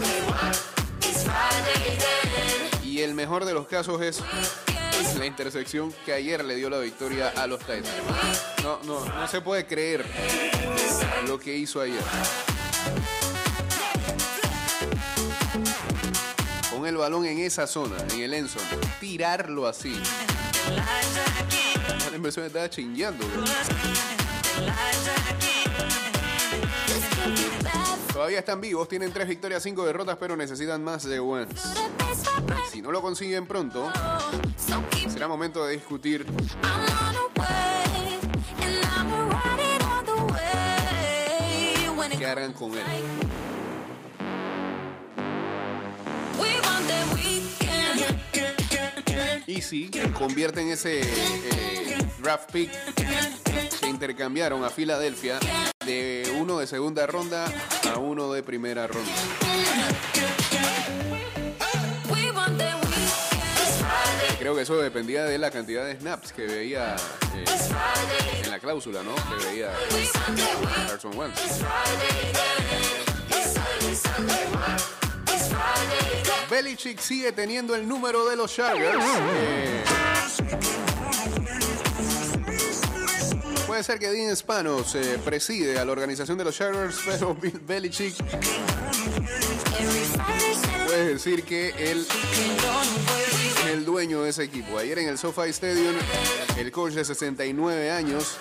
Y 2.82 3.02
el 3.02 3.14
mejor 3.14 3.44
de 3.44 3.54
los 3.54 3.66
casos 3.66 4.02
es 4.02 4.22
la 5.18 5.26
intersección 5.26 5.92
que 6.04 6.12
ayer 6.12 6.44
le 6.44 6.56
dio 6.56 6.68
la 6.70 6.78
victoria 6.78 7.32
a 7.36 7.46
los 7.46 7.60
Titans. 7.60 7.88
No, 8.62 8.80
no, 8.84 9.04
no 9.04 9.28
se 9.28 9.40
puede 9.40 9.66
creer 9.66 10.04
lo 11.26 11.38
que 11.38 11.56
hizo 11.56 11.80
ayer. 11.80 12.02
Con 16.70 16.86
el 16.86 16.96
balón 16.96 17.26
en 17.26 17.38
esa 17.38 17.66
zona, 17.66 17.96
en 18.12 18.20
el 18.20 18.34
Enson, 18.34 18.62
tirarlo 19.00 19.66
así. 19.66 20.00
La 22.10 22.16
inversión 22.16 22.46
estaba 22.46 22.68
chingueando. 22.68 23.26
Todavía 28.12 28.38
están 28.38 28.60
vivos, 28.60 28.88
tienen 28.88 29.12
tres 29.12 29.28
victorias, 29.28 29.62
cinco 29.62 29.84
derrotas, 29.84 30.16
pero 30.18 30.36
necesitan 30.36 30.82
más 30.82 31.04
de 31.04 31.20
Wentz. 31.20 31.62
Si 32.70 32.82
no 32.82 32.90
lo 32.90 33.00
consiguen 33.00 33.46
pronto, 33.46 33.90
será 35.08 35.28
momento 35.28 35.64
de 35.64 35.74
discutir 35.74 36.26
qué 42.18 42.26
harán 42.26 42.52
con 42.52 42.72
él. 42.72 42.84
Y 49.46 49.60
si 49.60 49.90
convierten 50.18 50.68
ese 50.68 51.00
eh, 51.02 51.98
draft 52.20 52.50
pick 52.50 52.70
que 53.80 53.86
intercambiaron 53.88 54.64
a 54.64 54.70
Filadelfia 54.70 55.38
de 55.84 56.34
uno 56.40 56.58
de 56.58 56.66
segunda 56.66 57.06
ronda 57.06 57.44
a 57.94 57.98
uno 57.98 58.32
de 58.32 58.42
primera 58.42 58.86
ronda. 58.86 59.12
Creo 64.44 64.54
que 64.54 64.60
eso 64.60 64.76
dependía 64.76 65.24
de 65.24 65.38
la 65.38 65.50
cantidad 65.50 65.86
de 65.86 65.96
snaps 65.98 66.34
que 66.34 66.42
veía 66.42 66.96
eh, 67.34 67.44
en 68.42 68.50
la 68.50 68.58
cláusula, 68.58 69.02
¿no? 69.02 69.14
Que 69.14 69.46
veía 69.46 69.72
Carson 70.86 71.16
Wentz. 71.16 71.40
Belichick 76.50 76.98
sigue 76.98 77.32
teniendo 77.32 77.74
el 77.74 77.88
número 77.88 78.28
de 78.28 78.36
los 78.36 78.54
Chargers. 78.54 79.02
Eh, 79.02 79.84
puede 83.66 83.82
ser 83.82 83.98
que 83.98 84.10
Dean 84.10 84.36
Spanos 84.36 84.94
eh, 84.94 85.18
preside 85.24 85.78
a 85.78 85.86
la 85.86 85.92
organización 85.92 86.36
de 86.36 86.44
los 86.44 86.54
Chargers, 86.54 86.98
pero 87.06 87.34
Bill 87.34 87.60
Belichick 87.66 88.14
puede 90.94 91.14
decir 91.14 91.42
que 91.42 91.70
él 91.90 92.06
es 92.06 93.66
el 93.66 93.84
dueño 93.84 94.22
de 94.22 94.30
ese 94.30 94.44
equipo. 94.44 94.78
Ayer 94.78 95.00
en 95.00 95.08
el 95.08 95.18
SoFi 95.18 95.48
Stadium, 95.48 95.96
el 96.56 96.70
coach 96.70 96.92
de 96.92 97.04
69 97.04 97.90
años 97.90 98.36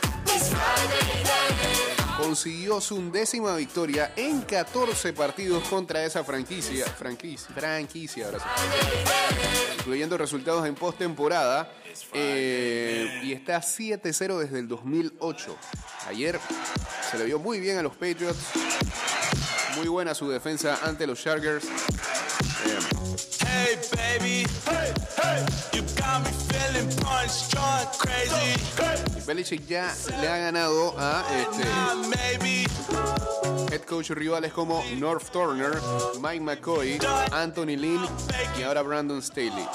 consiguió 2.16 2.80
su 2.80 2.98
undécima 2.98 3.56
victoria 3.56 4.13
en 4.16 4.42
14 4.42 5.13
partidos 5.13 5.68
contra 5.68 6.06
esa 6.06 6.24
franquicia, 6.24 6.86
franquicia, 6.86 7.50
franquicia, 7.56 8.26
ahora 8.28 8.39
sí. 8.39 8.46
incluyendo 9.80 10.16
resultados 10.16 10.68
en 10.68 10.76
postemporada, 10.76 11.74
eh, 12.13 13.22
y 13.24 13.34
está 13.34 13.62
7-0 13.62 14.38
desde 14.38 14.60
el 14.60 14.68
2008. 14.68 15.58
Ayer 16.08 16.39
se 17.10 17.18
le 17.18 17.26
vio 17.26 17.39
muy 17.39 17.60
bien 17.60 17.80
a 17.80 17.82
los 17.82 17.94
Patriots, 17.94 18.38
muy 19.76 19.88
buena 19.88 20.13
su 20.13 20.30
defensa 20.30 20.78
ante 20.84 21.08
los 21.08 21.20
Chargers. 21.20 21.68
Hey 24.13 24.19
baby, 24.19 24.45
hey 24.69 24.93
hey, 25.17 25.45
you 25.73 25.82
got 25.97 26.23
me 26.23 26.30
feeling 26.30 26.88
punch 26.97 27.49
drunk 27.49 27.89
crazy. 27.97 28.54
Y 29.17 29.21
Belichick 29.26 29.65
ya 29.65 29.91
le 30.21 30.28
ha 30.28 30.38
ganado 30.38 30.93
a 30.99 31.23
este, 31.41 31.63
head 33.73 33.82
coach 33.86 34.12
rivales 34.12 34.54
como 34.54 34.84
North 34.97 35.32
Turner, 35.32 35.80
Mike 36.21 36.41
McCoy, 36.41 36.99
Anthony 37.32 37.76
Lynn 37.76 38.06
y 38.60 38.62
ahora 38.62 38.84
Brandon 38.84 39.19
Staley. 39.19 39.67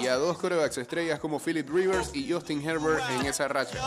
Y 0.00 0.06
a 0.06 0.14
dos 0.16 0.38
corebacks 0.38 0.78
estrellas 0.78 1.20
como 1.20 1.38
Philip 1.38 1.68
Rivers 1.68 2.14
y 2.14 2.32
Justin 2.32 2.66
Herbert 2.66 3.02
en 3.10 3.26
esa 3.26 3.46
racha. 3.48 3.78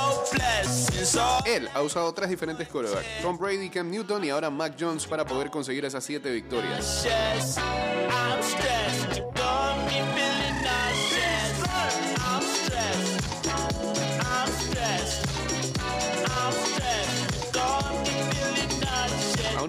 Él 1.46 1.68
ha 1.74 1.82
usado 1.82 2.14
tres 2.14 2.30
diferentes 2.30 2.68
corebacks, 2.68 3.08
Tom 3.24 3.40
Brady, 3.40 3.72
Cam 3.72 3.90
Newton 3.90 4.24
y 4.24 4.30
ahora 4.30 4.52
Mac 4.52 4.76
Jones 4.80 5.08
para 5.08 5.26
poder 5.26 5.50
conseguir 5.50 5.84
esas 5.84 6.04
siete 6.04 6.30
victorias. 6.32 7.08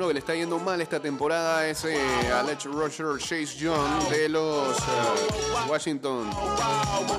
Que 0.08 0.14
le 0.14 0.20
está 0.20 0.34
yendo 0.34 0.58
mal 0.58 0.80
esta 0.80 1.00
temporada 1.00 1.66
es 1.66 1.84
eh, 1.84 1.98
al 2.32 2.48
edge 2.48 2.66
rusher 2.66 3.18
Chase 3.18 3.56
Young 3.58 4.08
de 4.08 4.28
los 4.28 4.78
eh, 4.78 4.82
Washington 5.68 6.30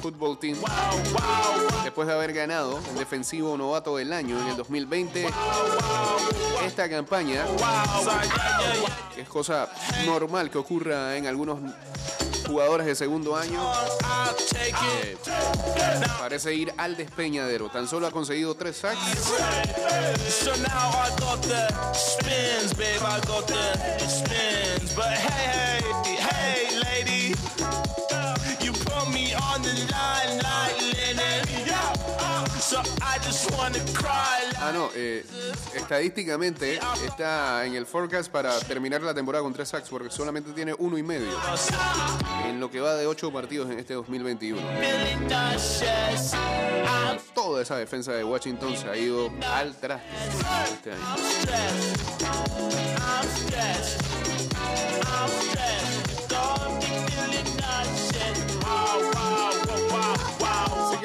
Football 0.02 0.38
Team. 0.40 0.58
Después 1.84 2.08
de 2.08 2.14
haber 2.14 2.34
ganado 2.34 2.80
el 2.90 2.98
defensivo 2.98 3.58
novato 3.58 3.98
del 3.98 4.14
año 4.14 4.40
en 4.40 4.48
el 4.50 4.58
2020, 4.58 5.28
esta 6.66 6.90
campaña, 6.90 7.46
es 9.18 9.28
cosa 9.28 9.68
normal 10.06 10.50
que 10.50 10.58
ocurra 10.58 11.18
en 11.18 11.28
algunos 11.28 11.60
jugadores 12.48 12.88
de 12.88 12.96
segundo 12.96 13.36
año, 13.36 13.62
parece 16.20 16.54
ir 16.54 16.74
al 16.78 16.96
despeñadero. 16.96 17.70
Tan 17.70 17.88
solo 17.88 18.08
ha 18.08 18.12
conseguido 18.12 18.56
tres 18.56 18.78
sacks 18.78 19.00
Ah, 34.68 34.74
no, 34.74 34.90
eh, 34.96 35.24
estadísticamente 35.76 36.78
está 37.06 37.66
en 37.66 37.76
el 37.76 37.86
forecast 37.86 38.30
para 38.30 38.60
terminar 38.60 39.02
la 39.02 39.14
temporada 39.14 39.42
con 39.42 39.54
tres 39.54 39.70
sacks 39.70 39.88
porque 39.88 40.10
solamente 40.10 40.52
tiene 40.52 40.76
uno 40.78 40.98
y 40.98 41.04
medio 41.04 41.30
en 42.46 42.60
lo 42.60 42.70
que 42.70 42.82
va 42.82 42.96
de 42.96 43.08
ocho 43.08 43.32
partidos 43.32 43.72
en 43.72 43.80
este 43.80 43.94
2021. 43.94 44.62
Feeling 44.62 45.30
nauseous. 45.30 46.34
I'm 46.34 47.18
Toda 47.34 47.62
esa 47.62 47.78
defensa 47.78 48.12
de 48.12 48.26
Washington 48.26 48.76
se 48.76 48.90
ha 48.90 48.98
ido 48.98 49.32
al 49.54 49.74
traste 49.74 50.06
este 50.74 50.92
año. 50.92 52.18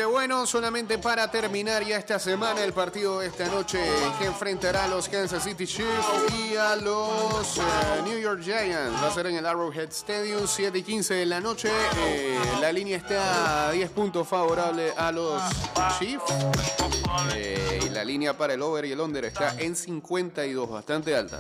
Bueno, 0.04 0.46
solamente 0.46 0.98
para 0.98 1.30
terminar 1.30 1.84
ya 1.84 1.96
esta 1.96 2.18
semana 2.18 2.62
el 2.64 2.72
partido 2.72 3.20
de 3.20 3.28
esta 3.28 3.46
noche 3.48 3.78
que 4.18 4.26
enfrentará 4.26 4.84
a 4.84 4.88
los 4.88 5.08
Kansas 5.08 5.44
City 5.44 5.66
Chiefs 5.66 6.06
y 6.38 6.56
a 6.56 6.76
los 6.76 7.58
eh, 7.58 7.62
New 8.04 8.18
York 8.18 8.40
Giants. 8.42 9.02
Va 9.02 9.08
a 9.08 9.10
ser 9.10 9.26
en 9.26 9.36
el 9.36 9.46
Arrowhead 9.46 9.90
Stadium, 9.90 10.46
7 10.46 10.78
y 10.78 10.82
15 10.82 11.14
de 11.14 11.26
la 11.26 11.40
noche. 11.40 11.68
Eh, 11.96 12.38
la 12.60 12.72
línea 12.72 12.96
está 12.96 13.68
a 13.68 13.72
10 13.72 13.90
puntos 13.90 14.26
favorable 14.26 14.92
a 14.96 15.12
los 15.12 15.42
Chiefs. 15.98 16.24
Eh, 17.34 17.80
y 17.86 17.88
la 17.90 18.04
línea 18.04 18.36
para 18.36 18.54
el 18.54 18.62
over 18.62 18.84
y 18.84 18.92
el 18.92 19.00
under 19.00 19.24
está 19.24 19.54
en 19.58 19.76
52, 19.76 20.70
bastante 20.70 21.14
alta. 21.14 21.38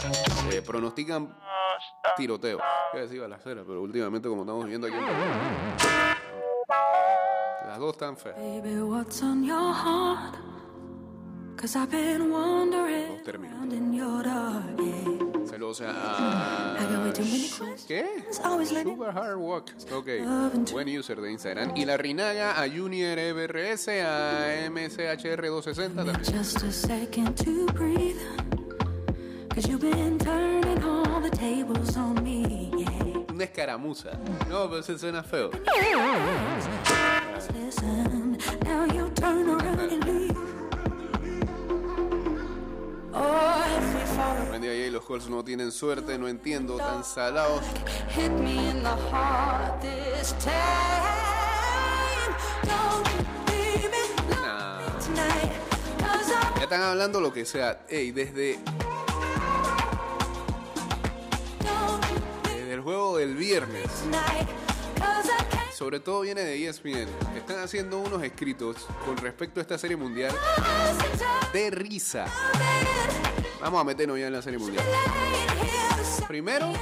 Pronostican 0.66 1.34
tiroteo. 2.16 2.58
Iba 2.58 3.00
a 3.00 3.02
decir 3.02 3.20
balacera, 3.20 3.62
pero 3.66 3.82
últimamente 3.82 4.28
como 4.28 4.42
estamos 4.42 4.66
viendo 4.66 4.86
aquí 4.86 4.96
en 4.96 6.11
Panamá, 7.72 7.78
las 7.78 7.78
dos 7.78 7.92
están 7.92 8.16
feas. 8.16 8.36
Baby, 8.36 8.80
what's 8.82 9.22
on 9.22 9.44
your 9.44 9.72
heart? 9.72 10.36
Cause 11.56 11.76
I've 11.76 11.90
been 11.90 12.30
wandering 12.32 13.18
Dos 13.18 13.22
términos. 13.24 13.52
around 13.52 13.72
in 13.72 13.92
your 13.94 14.22
dark, 14.24 14.64
yeah. 14.78 15.46
Se 15.46 15.58
lo 15.58 15.68
o 15.70 15.74
sea... 15.74 15.90
I 15.90 16.84
got 16.86 17.04
way 17.04 17.12
too 17.12 17.22
many 17.24 17.48
questions. 17.48 17.84
¿Qué? 17.86 18.24
Super 18.32 19.12
Hard 19.12 19.38
Work. 19.38 19.72
Ok, 19.92 20.72
buen 20.72 20.88
user 20.88 21.20
de 21.20 21.30
Instagram. 21.30 21.76
Y 21.76 21.84
la 21.84 21.96
Rinaga 21.96 22.60
a 22.60 22.68
Junior 22.68 23.16
EBRS, 23.18 23.88
a 23.88 24.66
MCHR260 24.70 25.94
también. 25.94 26.24
Just 26.24 26.62
a 26.62 26.72
second 26.72 27.36
to 27.44 27.66
breathe. 27.74 28.16
Cause 29.54 29.68
you've 29.68 29.82
been 29.82 30.18
turning 30.18 30.82
all 30.82 31.20
the 31.20 31.30
tables 31.30 31.96
on 31.96 32.22
me, 32.24 32.70
yeah. 32.76 33.22
Una 33.30 33.44
escaramuza. 33.44 34.18
No, 34.48 34.68
pero 34.68 34.82
se 34.82 34.98
suena 34.98 35.22
feo. 35.22 35.50
Oh, 43.14 44.58
día, 44.60 44.86
y 44.86 44.90
los 44.90 45.04
Colts 45.04 45.28
no 45.28 45.44
tienen 45.44 45.72
suerte, 45.72 46.18
no 46.18 46.28
entiendo, 46.28 46.76
tan 46.76 47.04
salados. 47.04 47.62
Nah. 54.40 54.80
Ya 56.56 56.62
están 56.62 56.82
hablando 56.82 57.20
lo 57.20 57.32
que 57.32 57.44
sea. 57.44 57.84
Ey, 57.88 58.12
desde 58.12 58.58
el 62.70 62.80
juego 62.80 63.16
del 63.18 63.36
viernes, 63.36 63.90
sobre 65.82 65.98
todo 65.98 66.20
viene 66.20 66.42
de 66.42 66.68
ESPN, 66.68 67.08
están 67.36 67.58
haciendo 67.58 67.98
unos 67.98 68.22
escritos 68.22 68.86
con 69.04 69.16
respecto 69.16 69.58
a 69.58 69.62
esta 69.62 69.76
serie 69.76 69.96
mundial 69.96 70.32
de 71.52 71.70
risa. 71.72 72.26
Vamos 73.60 73.80
a 73.80 73.84
meternos 73.84 74.16
ya 74.16 74.28
en 74.28 74.32
la 74.32 74.42
serie 74.42 74.60
mundial. 74.60 74.84
Primero, 76.28 76.72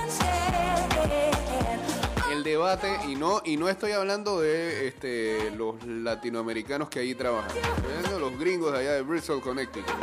el 2.31 2.45
debate, 2.45 2.95
y 3.09 3.15
no, 3.15 3.41
y 3.43 3.57
no 3.57 3.71
estoy 3.71 3.93
hablando 3.93 4.39
de 4.39 4.89
este, 4.89 5.51
los 5.53 5.83
latinoamericanos 5.83 6.91
que 6.91 6.99
ahí 6.99 7.15
trabajan, 7.15 7.57
estoy 7.57 7.93
hablando 7.95 8.13
de 8.17 8.21
los 8.21 8.39
gringos 8.39 8.73
de 8.73 8.81
allá 8.81 8.93
de 8.93 9.01
Bristol, 9.01 9.41
Connecticut. 9.41 9.95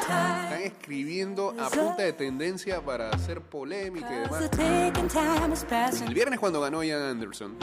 Están 0.00 0.62
escribiendo 0.62 1.54
a 1.58 1.70
punta 1.70 2.02
de 2.02 2.12
tendencia 2.12 2.80
para 2.80 3.10
hacer 3.10 3.40
polémica 3.40 4.08
y 4.12 4.18
demás. 4.20 4.50
El 6.06 6.14
viernes 6.14 6.38
cuando 6.38 6.60
ganó 6.60 6.82
Ian 6.82 7.02
Anderson, 7.02 7.56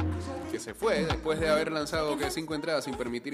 que 0.51 0.59
se 0.59 0.73
fue 0.73 1.05
después 1.05 1.39
de 1.39 1.49
haber 1.49 1.71
lanzado 1.71 2.17
que 2.17 2.31
cinco 2.31 2.55
entradas 2.55 2.85
sin 2.85 2.95
permitir 2.95 3.33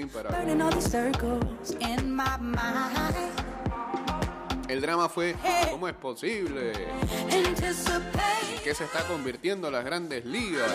mind. 2.40 2.58
El 4.68 4.82
drama 4.82 5.08
fue, 5.08 5.34
¿cómo 5.70 5.88
es 5.88 5.94
posible 5.94 6.72
que 8.62 8.74
se 8.74 8.84
está 8.84 9.02
convirtiendo 9.04 9.68
en 9.68 9.72
las 9.72 9.84
grandes 9.84 10.26
ligas? 10.26 10.70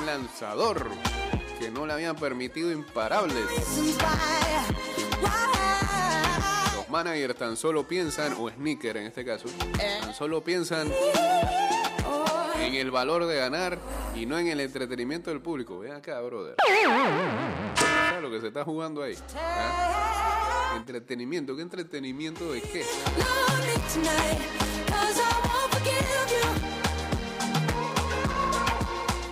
Un 0.00 0.06
lanzador 0.06 0.88
que 1.60 1.70
no 1.70 1.86
le 1.86 1.92
habían 1.92 2.16
permitido 2.16 2.72
imparables. 2.72 3.46
Los 6.86 6.92
managers 6.92 7.34
tan 7.34 7.56
solo 7.56 7.82
piensan, 7.82 8.34
o 8.38 8.48
sneaker 8.48 8.96
en 8.98 9.06
este 9.06 9.24
caso, 9.24 9.48
tan 9.76 10.14
solo 10.14 10.44
piensan 10.44 10.88
en 12.60 12.74
el 12.74 12.92
valor 12.92 13.26
de 13.26 13.36
ganar 13.36 13.76
y 14.14 14.24
no 14.24 14.38
en 14.38 14.46
el 14.46 14.60
entretenimiento 14.60 15.30
del 15.30 15.40
público. 15.40 15.80
Ven 15.80 15.94
acá, 15.94 16.20
brother. 16.20 16.54
¿Sabes 17.74 18.22
lo 18.22 18.30
que 18.30 18.40
se 18.40 18.46
está 18.48 18.62
jugando 18.62 19.02
ahí? 19.02 19.18
¿Ah? 19.34 20.74
Entretenimiento, 20.76 21.56
¿qué 21.56 21.62
entretenimiento 21.62 22.52
de 22.52 22.60
qué? 22.62 22.84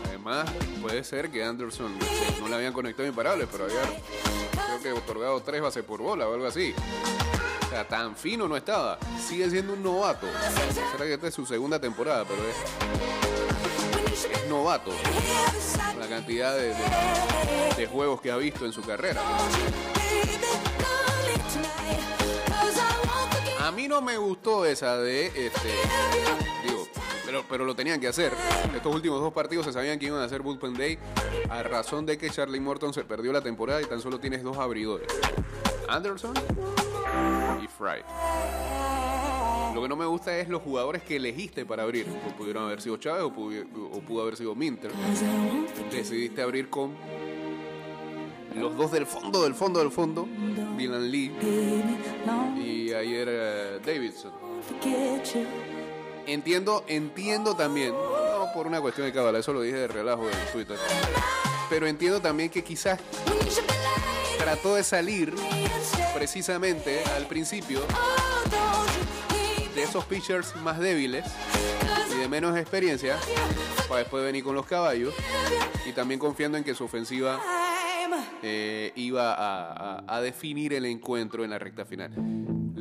Además, 0.08 0.50
puede 0.82 1.04
ser 1.04 1.30
que 1.30 1.44
Anderson 1.44 1.96
eh, 2.00 2.36
no 2.40 2.48
le 2.48 2.56
habían 2.56 2.72
conectado 2.72 3.06
imparables, 3.06 3.46
pero 3.52 3.66
había 3.66 3.82
creo 4.80 4.82
que 4.82 4.92
otorgado 4.92 5.40
tres 5.40 5.62
bases 5.62 5.84
por 5.84 6.00
bola 6.00 6.28
o 6.28 6.34
algo 6.34 6.46
así. 6.46 6.74
Sea, 7.74 7.82
tan 7.88 8.14
fino 8.14 8.46
no 8.46 8.56
estaba. 8.56 9.00
Sigue 9.18 9.50
siendo 9.50 9.72
un 9.72 9.82
novato. 9.82 10.28
Será 10.92 11.06
que 11.06 11.14
esta 11.14 11.26
es 11.26 11.34
su 11.34 11.44
segunda 11.44 11.80
temporada, 11.80 12.24
pero 12.24 12.40
es, 12.48 14.24
es 14.26 14.48
novato. 14.48 14.92
La 15.98 16.06
cantidad 16.06 16.56
de, 16.56 17.86
juegos 17.86 18.20
que 18.20 18.30
ha 18.30 18.36
visto 18.36 18.64
en 18.64 18.72
su 18.72 18.80
carrera. 18.82 19.20
A 23.60 23.72
mí 23.72 23.88
no 23.88 24.00
me 24.00 24.18
gustó 24.18 24.64
esa 24.64 24.96
de 24.98 25.26
este. 25.26 25.68
Digo, 26.64 26.86
pero, 27.26 27.44
pero 27.48 27.64
lo 27.64 27.74
tenían 27.74 28.00
que 28.00 28.06
hacer. 28.06 28.32
Estos 28.72 28.94
últimos 28.94 29.20
dos 29.20 29.32
partidos 29.32 29.66
se 29.66 29.72
sabían 29.72 29.98
que 29.98 30.06
iban 30.06 30.20
a 30.20 30.24
hacer 30.26 30.42
Bullpen 30.42 30.74
Day 30.74 30.96
a 31.50 31.64
razón 31.64 32.06
de 32.06 32.18
que 32.18 32.30
Charlie 32.30 32.60
Morton 32.60 32.94
se 32.94 33.02
perdió 33.02 33.32
la 33.32 33.40
temporada 33.40 33.82
y 33.82 33.86
tan 33.86 34.00
solo 34.00 34.20
tienes 34.20 34.44
dos 34.44 34.58
abridores. 34.58 35.08
Anderson 35.88 36.34
y 37.62 37.66
Fry. 37.66 38.02
Lo 39.74 39.82
que 39.82 39.88
no 39.88 39.96
me 39.96 40.06
gusta 40.06 40.38
es 40.38 40.48
los 40.48 40.62
jugadores 40.62 41.02
que 41.02 41.16
elegiste 41.16 41.66
para 41.66 41.82
abrir. 41.82 42.06
Pudieron 42.38 42.64
haber 42.64 42.80
sido 42.80 42.96
Chávez 42.96 43.22
o, 43.24 43.32
pudo 43.32 44.22
haber 44.22 44.36
sido 44.36 44.54
Minter. 44.54 44.92
Decidiste 45.90 46.42
abrir 46.42 46.70
con 46.70 46.92
los 48.54 48.76
dos 48.76 48.92
del 48.92 49.06
fondo, 49.06 49.42
del 49.42 49.54
fondo, 49.54 49.80
del 49.80 49.90
fondo. 49.90 50.28
Dylan 50.76 51.10
Lee 51.10 51.32
y 52.56 52.92
ayer 52.92 53.28
eh, 53.30 53.80
Davidson. 53.84 54.32
Entiendo, 56.26 56.84
entiendo 56.86 57.54
también, 57.54 57.92
no 57.92 58.46
por 58.54 58.66
una 58.66 58.80
cuestión 58.80 59.06
de 59.06 59.12
cabala, 59.12 59.40
eso 59.40 59.52
lo 59.52 59.60
dije 59.60 59.76
de 59.76 59.88
relajo 59.88 60.24
en 60.24 60.52
Twitter, 60.52 60.78
pero 61.68 61.86
entiendo 61.86 62.20
también 62.20 62.48
que 62.48 62.64
quizás 62.64 62.98
trató 64.44 64.74
de 64.74 64.84
salir 64.84 65.34
precisamente 66.14 67.02
al 67.16 67.26
principio 67.26 67.80
de 69.74 69.82
esos 69.82 70.04
pitchers 70.04 70.54
más 70.56 70.78
débiles 70.78 71.24
y 72.14 72.18
de 72.18 72.28
menos 72.28 72.54
experiencia 72.58 73.16
para 73.88 74.00
después 74.00 74.22
venir 74.22 74.44
con 74.44 74.54
los 74.54 74.66
caballos 74.66 75.14
y 75.86 75.92
también 75.92 76.20
confiando 76.20 76.58
en 76.58 76.64
que 76.64 76.74
su 76.74 76.84
ofensiva 76.84 77.40
eh, 78.42 78.92
iba 78.96 79.34
a 80.06 80.20
definir 80.20 80.74
el 80.74 80.84
encuentro 80.84 81.42
en 81.42 81.48
la 81.48 81.58
recta 81.58 81.86
final. 81.86 82.12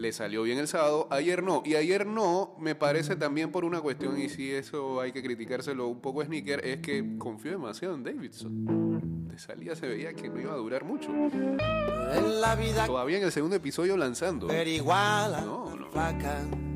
Le 0.04 0.12
salió 0.12 0.44
bien 0.44 0.58
el 0.58 0.68
sábado, 0.68 1.08
ayer 1.12 1.42
no. 1.42 1.63
Y 1.63 1.76
ayer 1.76 2.06
no, 2.06 2.58
me 2.60 2.76
parece 2.76 3.16
también 3.16 3.54
por 3.54 3.63
una 3.63 3.80
cuestión, 3.80 4.20
y 4.20 4.28
si 4.28 4.52
eso 4.52 5.00
hay 5.00 5.13
que 5.13 5.24
criticárselo 5.24 5.88
un 5.88 6.02
poco 6.02 6.20
a 6.20 6.26
Sneaker, 6.26 6.60
es 6.66 6.80
que 6.80 7.18
confió 7.18 7.52
demasiado 7.52 7.96
en 7.96 8.04
Davidson. 8.04 9.30
De 9.30 9.39
salida 9.39 9.78
se 9.78 9.88
veía 9.88 10.13
que 10.13 10.28
no 10.28 10.42
iba 10.42 10.52
a 10.52 10.58
durar 10.58 10.84
mucho. 10.84 11.10
En 11.10 12.42
la 12.42 12.54
vida 12.58 12.86
Todavía 12.86 13.18
en 13.20 13.24
el 13.24 13.32
segundo 13.32 13.56
episodio 13.56 13.96
lanzando. 13.96 14.48
pero 14.48 14.70
igual 14.70 15.38
No, 15.46 15.74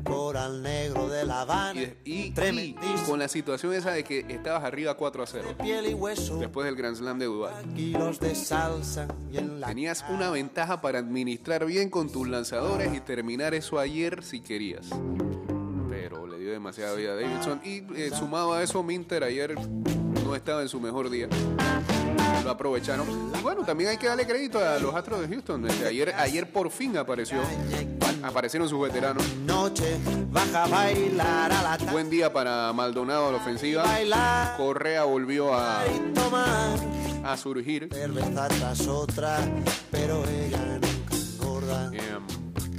coral 0.04 0.62
negro 0.62 1.08
de 1.08 1.24
La 1.24 1.42
Habana, 1.42 1.80
Y, 2.04 2.32
y- 2.32 2.34
con 3.06 3.18
la 3.18 3.28
situación 3.28 3.74
esa 3.74 3.90
de 3.92 4.04
que 4.04 4.24
estabas 4.28 4.64
arriba 4.64 4.94
4 4.96 5.22
a 5.22 5.26
0, 5.26 5.48
piel 5.62 5.86
y 5.90 5.94
hueso, 5.94 6.38
después 6.38 6.64
del 6.66 6.76
Grand 6.76 6.96
Slam 6.96 7.18
de 7.18 7.26
Dubai. 7.26 7.52
kilos 7.74 8.20
de 8.20 8.34
salsa 8.34 9.08
y 9.32 9.38
en 9.38 9.60
la 9.60 9.66
Tenías 9.68 10.04
una 10.08 10.30
ventaja 10.30 10.80
para 10.80 10.98
administrar 11.00 11.66
bien 11.66 11.90
con 11.90 12.10
tus 12.10 12.28
lanzadores 12.28 12.94
y 12.94 13.00
terminar 13.00 13.54
eso 13.54 13.78
ayer 13.78 14.22
si 14.24 14.40
querías. 14.40 14.86
Pero 15.90 16.26
le 16.26 16.38
dio 16.38 16.52
demasiada 16.52 16.94
vida 16.94 17.12
a 17.12 17.16
Davidson. 17.16 17.60
Y 17.64 17.78
eh, 18.00 18.10
sumado 18.16 18.54
a 18.54 18.62
eso, 18.62 18.82
Minter 18.82 19.24
ayer 19.24 19.54
no 20.24 20.34
estaba 20.34 20.62
en 20.62 20.68
su 20.68 20.80
mejor 20.80 21.10
día. 21.10 21.28
Lo 22.44 22.50
aprovecharon. 22.50 23.06
Y 23.38 23.42
bueno, 23.42 23.64
también 23.64 23.90
hay 23.90 23.96
que 23.96 24.06
darle 24.06 24.26
crédito 24.26 24.58
a 24.58 24.78
los 24.78 24.94
Astros 24.94 25.20
de 25.20 25.28
Houston. 25.28 25.66
Este, 25.66 25.86
Ayer, 25.86 26.14
ayer 26.16 26.50
por 26.50 26.70
fin 26.70 26.96
apareció. 26.96 27.40
Aparecieron 28.22 28.68
sus 28.68 28.80
veteranos. 28.80 29.22
noche 29.38 29.96
baja 30.30 30.64
a 30.64 30.68
bailar 30.68 31.52
a 31.52 31.62
la 31.62 31.78
tarde, 31.78 31.92
Buen 31.92 32.10
día 32.10 32.32
para 32.32 32.72
Maldonado 32.72 33.28
a 33.28 33.32
la 33.32 33.38
ofensiva. 33.38 33.84
Correa 34.56 35.04
volvió 35.04 35.54
a, 35.54 35.84
surgir. 37.36 37.88
otra, 38.88 39.38
pero 39.90 40.24
ella 40.28 40.78
Eh, 41.92 42.18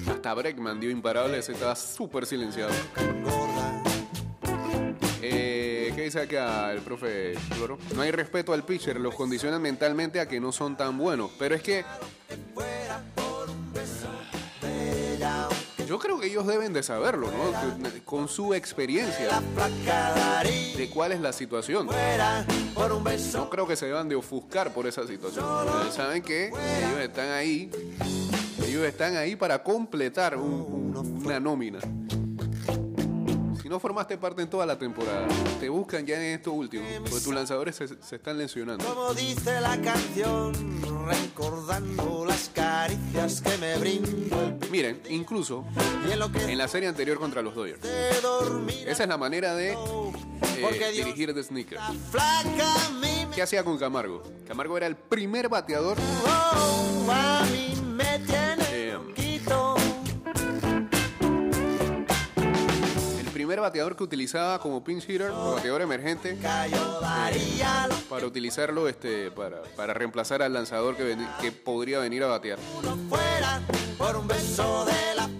hasta 0.09 0.33
Breckman 0.33 0.79
dio 0.79 0.89
imparables, 0.89 1.49
estaba 1.49 1.75
súper 1.75 2.25
silenciado. 2.25 2.71
Engorda. 6.17 6.23
Eh, 6.23 6.29
¿Qué 6.29 6.29
dice 6.29 6.37
acá 6.37 6.71
el 6.73 6.79
profe? 6.81 7.33
No 7.95 8.01
hay 8.01 8.11
respeto 8.11 8.53
al 8.53 8.63
pitcher, 8.65 8.99
los 8.99 9.15
condicionan 9.15 9.61
mentalmente 9.61 10.19
a 10.19 10.27
que 10.27 10.39
no 10.39 10.51
son 10.51 10.75
tan 10.77 10.97
buenos. 10.97 11.31
Pero 11.37 11.55
es 11.55 11.61
que 11.61 11.83
yo 15.87 15.97
creo 15.97 16.19
que 16.19 16.27
ellos 16.27 16.45
deben 16.45 16.71
de 16.71 16.83
saberlo, 16.83 17.31
¿no? 17.31 17.51
Con 18.05 18.27
su 18.27 18.53
experiencia 18.53 19.41
de 20.77 20.89
cuál 20.89 21.11
es 21.13 21.19
la 21.21 21.33
situación. 21.33 21.87
No 23.33 23.49
creo 23.49 23.67
que 23.67 23.75
se 23.75 23.87
deban 23.87 24.07
de 24.07 24.15
ofuscar 24.15 24.71
por 24.73 24.85
esa 24.87 25.05
situación. 25.07 25.45
Saben 25.91 26.21
que 26.21 26.47
ellos 26.47 26.99
están 27.01 27.29
ahí 27.31 27.71
Ellos 28.65 28.83
están 28.85 29.15
ahí 29.15 29.35
para 29.35 29.63
completar 29.63 30.35
un- 30.37 30.93
un- 30.95 31.25
una 31.25 31.39
nómina. 31.39 31.79
Si 33.69 33.71
no 33.71 33.79
formaste 33.79 34.17
parte 34.17 34.41
en 34.41 34.49
toda 34.49 34.65
la 34.65 34.79
temporada, 34.79 35.27
te 35.59 35.69
buscan 35.69 36.03
ya 36.03 36.15
en 36.15 36.39
esto 36.39 36.53
último, 36.53 36.83
porque 37.01 37.19
tus 37.23 37.31
lanzadores 37.31 37.75
se, 37.75 37.87
se 37.87 38.15
están 38.15 38.35
lesionando. 38.35 38.83
Como 38.83 39.13
dice 39.13 39.61
la 39.61 39.79
canción, 39.79 40.53
recordando 41.05 42.25
las 42.25 42.49
caricias 42.49 43.41
que 43.41 43.55
me 43.59 43.77
brindo 43.77 44.57
Miren, 44.71 44.99
incluso 45.11 45.65
en 46.47 46.57
la 46.57 46.67
serie 46.67 46.89
anterior 46.89 47.19
contra 47.19 47.43
los 47.43 47.53
Dodgers. 47.53 47.79
Esa 48.87 49.03
es 49.03 49.07
la 49.07 49.19
manera 49.19 49.53
de 49.53 49.73
eh, 49.73 50.91
dirigir 50.91 51.35
de 51.35 51.43
Sneaker. 51.43 51.77
La 51.77 51.93
flaca 52.09 52.87
a 52.87 52.89
mí 52.93 53.27
me, 53.29 53.35
¿Qué 53.35 53.43
hacía 53.43 53.63
con 53.63 53.77
Camargo? 53.77 54.23
Camargo 54.47 54.77
era 54.77 54.87
el 54.87 54.95
primer 54.95 55.47
bateador 55.47 55.95
oh, 56.25 57.05
primer 63.49 63.61
bateador 63.61 63.95
que 63.95 64.03
utilizaba 64.03 64.59
como 64.59 64.83
pinch 64.83 65.09
hitter, 65.09 65.31
bateador 65.31 65.81
emergente, 65.81 66.35
lo 66.35 66.99
para 68.07 68.27
utilizarlo 68.27 68.87
este, 68.87 69.31
para, 69.31 69.63
para 69.75 69.95
reemplazar 69.95 70.43
al 70.43 70.53
lanzador 70.53 70.95
que, 70.95 71.17
que 71.41 71.51
podría 71.51 71.97
venir 71.97 72.21
a 72.21 72.27
batear. 72.27 72.59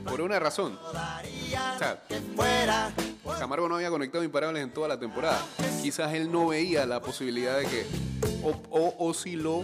por 0.07 0.21
una 0.21 0.39
razón. 0.39 0.79
O 0.83 0.91
sea. 1.77 2.03
Camargo 3.37 3.69
no 3.69 3.75
había 3.75 3.91
conectado 3.91 4.23
imparables 4.23 4.63
en 4.63 4.73
toda 4.73 4.87
la 4.87 4.99
temporada. 4.99 5.39
Quizás 5.83 6.11
él 6.15 6.31
no 6.31 6.47
veía 6.47 6.87
la 6.87 7.01
posibilidad 7.01 7.59
de 7.59 7.67
que, 7.67 7.85
o, 8.71 9.13
si 9.13 9.35
lo 9.35 9.63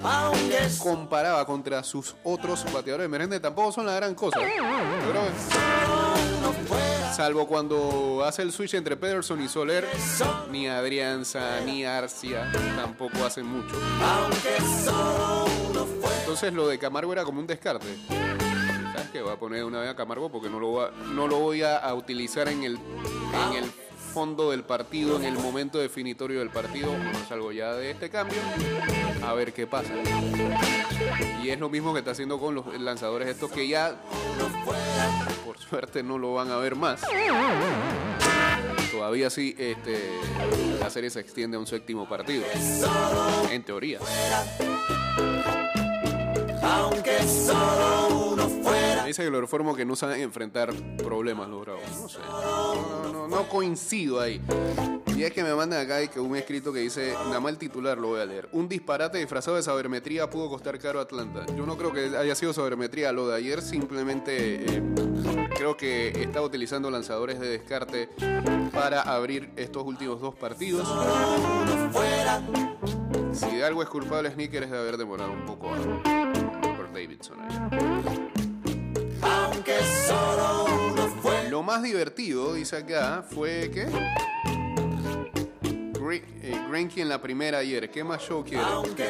comparaba 0.77 1.43
contra 1.47 1.83
sus 1.83 2.15
otros 2.23 2.63
bateadores 2.71 3.05
emergentes, 3.05 3.41
tampoco 3.41 3.71
son 3.71 3.87
la 3.87 3.95
gran 3.95 4.13
cosa. 4.13 4.39
Yo 4.39 4.45
salvo 7.15 7.47
cuando 7.47 8.25
hace 8.25 8.41
el 8.41 8.51
switch 8.51 8.73
entre 8.73 8.97
Pederson 8.97 9.41
y 9.41 9.47
Soler, 9.47 9.87
ni 10.51 10.67
Adrianza 10.67 11.61
ni 11.65 11.85
Arcia 11.85 12.51
tampoco 12.75 13.23
hacen 13.23 13.45
mucho. 13.45 13.73
Entonces 16.19 16.51
lo 16.51 16.67
de 16.67 16.77
Camargo 16.77 17.13
era 17.13 17.23
como 17.23 17.39
un 17.39 17.47
descarte. 17.47 17.87
¿Sabes 18.09 19.09
qué? 19.13 19.21
Voy 19.21 19.31
a 19.31 19.37
poner 19.37 19.63
una 19.63 19.79
vez 19.79 19.89
a 19.89 19.95
Camargo 19.95 20.29
porque 20.29 20.49
no 20.49 20.59
lo, 20.59 21.39
voy 21.39 21.63
a, 21.63 21.93
utilizar 21.93 22.49
en 22.49 22.65
el, 22.65 22.77
fondo 24.13 24.51
del 24.51 24.63
partido, 24.63 25.17
en 25.17 25.25
el 25.25 25.35
momento 25.35 25.77
definitorio 25.77 26.39
del 26.39 26.49
partido. 26.49 26.91
Mejor 26.97 27.27
salgo 27.29 27.51
ya 27.53 27.73
de 27.73 27.91
este 27.91 28.09
cambio 28.09 28.39
a 29.25 29.33
ver 29.33 29.53
qué 29.53 29.67
pasa. 29.67 29.93
Y 31.41 31.49
es 31.49 31.59
lo 31.59 31.69
mismo 31.69 31.93
que 31.93 31.99
está 31.99 32.11
haciendo 32.11 32.39
con 32.39 32.55
los 32.55 32.65
lanzadores 32.79 33.29
estos 33.29 33.51
que 33.51 33.69
ya, 33.69 33.95
suerte, 35.69 36.03
no 36.03 36.17
lo 36.17 36.33
van 36.33 36.51
a 36.51 36.57
ver 36.57 36.75
más. 36.75 37.01
Todavía 38.91 39.29
sí, 39.29 39.55
este, 39.57 40.09
la 40.79 40.89
serie 40.89 41.09
se 41.09 41.19
extiende 41.19 41.57
a 41.57 41.59
un 41.59 41.67
séptimo 41.67 42.07
partido. 42.07 42.43
En 43.51 43.63
teoría. 43.63 43.99
Aunque 46.63 47.19
solo 47.27 48.31
uno 48.31 48.49
fuera. 48.49 49.01
Me 49.01 49.07
dice 49.07 49.23
que 49.23 49.29
lo 49.29 49.41
reformo 49.41 49.75
que 49.75 49.85
no 49.85 49.95
saben 49.95 50.21
enfrentar 50.21 50.73
problemas 50.97 51.47
los 51.49 51.61
bravos. 51.61 51.83
No 51.99 52.09
sé. 52.09 52.19
No, 52.19 53.11
no, 53.11 53.27
no 53.27 53.49
coincido 53.49 54.19
ahí. 54.19 54.41
Y 55.15 55.23
es 55.23 55.31
que 55.31 55.43
me 55.43 55.53
mandan 55.53 55.85
acá 55.85 56.03
y 56.03 56.09
que 56.09 56.19
un 56.19 56.35
escrito 56.35 56.73
que 56.73 56.79
dice, 56.79 57.13
nada 57.13 57.39
más 57.39 57.53
el 57.53 57.57
titular 57.57 57.97
lo 57.97 58.09
voy 58.09 58.19
a 58.19 58.25
leer. 58.25 58.49
Un 58.51 58.67
disparate 58.67 59.17
disfrazado 59.17 59.55
de 59.55 59.63
sabermetría 59.63 60.29
pudo 60.29 60.49
costar 60.49 60.77
caro 60.77 60.99
a 60.99 61.03
Atlanta. 61.03 61.45
Yo 61.55 61.65
no 61.65 61.77
creo 61.77 61.93
que 61.93 62.17
haya 62.17 62.35
sido 62.35 62.51
sabermetría. 62.51 63.13
Lo 63.13 63.27
de 63.27 63.35
ayer 63.35 63.61
simplemente 63.61 64.65
eh, 64.65 64.81
creo 65.55 65.75
que 65.77 66.09
estaba 66.21 66.45
utilizando 66.45 66.91
lanzadores 66.91 67.39
de 67.39 67.47
descarte 67.47 68.09
para 68.73 69.01
abrir 69.01 69.51
estos 69.55 69.83
últimos 69.83 70.19
dos 70.21 70.35
partidos. 70.35 70.87
Si 73.33 73.47
de 73.55 73.63
algo 73.65 73.81
es 73.81 73.89
culpable 73.89 74.31
Sneaker 74.31 74.63
es 74.63 74.71
de 74.71 74.77
haber 74.77 74.97
demorado 74.97 75.31
un 75.31 75.45
poco 75.45 75.69
a- 75.73 75.77
por 76.77 76.91
Davidson. 76.93 77.37
Aunque 79.21 79.77
solo 80.07 80.65
fuera. 81.21 81.49
Lo 81.49 81.63
más 81.63 81.81
divertido, 81.83 82.53
dice 82.53 82.77
acá, 82.77 83.23
fue 83.27 83.71
que. 83.71 83.87
Gre- 85.93 86.23
eh, 86.43 86.91
en 87.01 87.09
la 87.09 87.21
primera 87.21 87.57
ayer. 87.59 87.89
¿Qué 87.89 88.03
más 88.03 88.21
show 88.21 88.43
quiere? 88.43 88.63
Aunque 88.63 89.09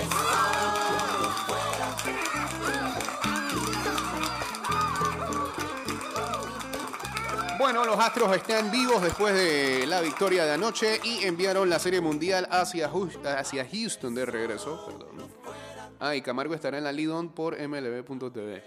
Bueno, 7.58 7.86
los 7.86 7.98
Astros 7.98 8.36
están 8.36 8.70
vivos 8.70 9.02
después 9.02 9.34
de 9.34 9.86
la 9.88 10.02
victoria 10.02 10.46
de 10.46 10.54
anoche 10.54 11.00
y 11.04 11.24
enviaron 11.24 11.70
la 11.70 11.80
Serie 11.80 12.02
Mundial 12.02 12.48
hacia, 12.52 12.90
Houston 12.90 14.14
de 14.14 14.26
regreso. 14.26 14.86
Perdón. 14.86 15.30
Ah, 16.00 16.16
y 16.16 16.22
Camargo 16.22 16.54
estará 16.54 16.78
en 16.78 16.84
la 16.84 16.92
Lidon 16.92 17.30
por 17.30 17.56
MLB.tv. 17.58 18.64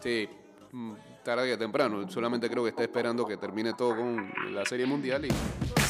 Sí, 0.00 0.28
mm, 0.72 0.92
tarde 1.22 1.50
que 1.50 1.56
temprano. 1.58 2.08
Solamente 2.10 2.48
creo 2.48 2.62
que 2.62 2.70
está 2.70 2.82
esperando 2.82 3.26
que 3.26 3.36
termine 3.36 3.74
todo 3.74 3.96
con 3.96 4.32
la 4.50 4.64
Serie 4.64 4.86
Mundial 4.86 5.26
y 5.26 5.32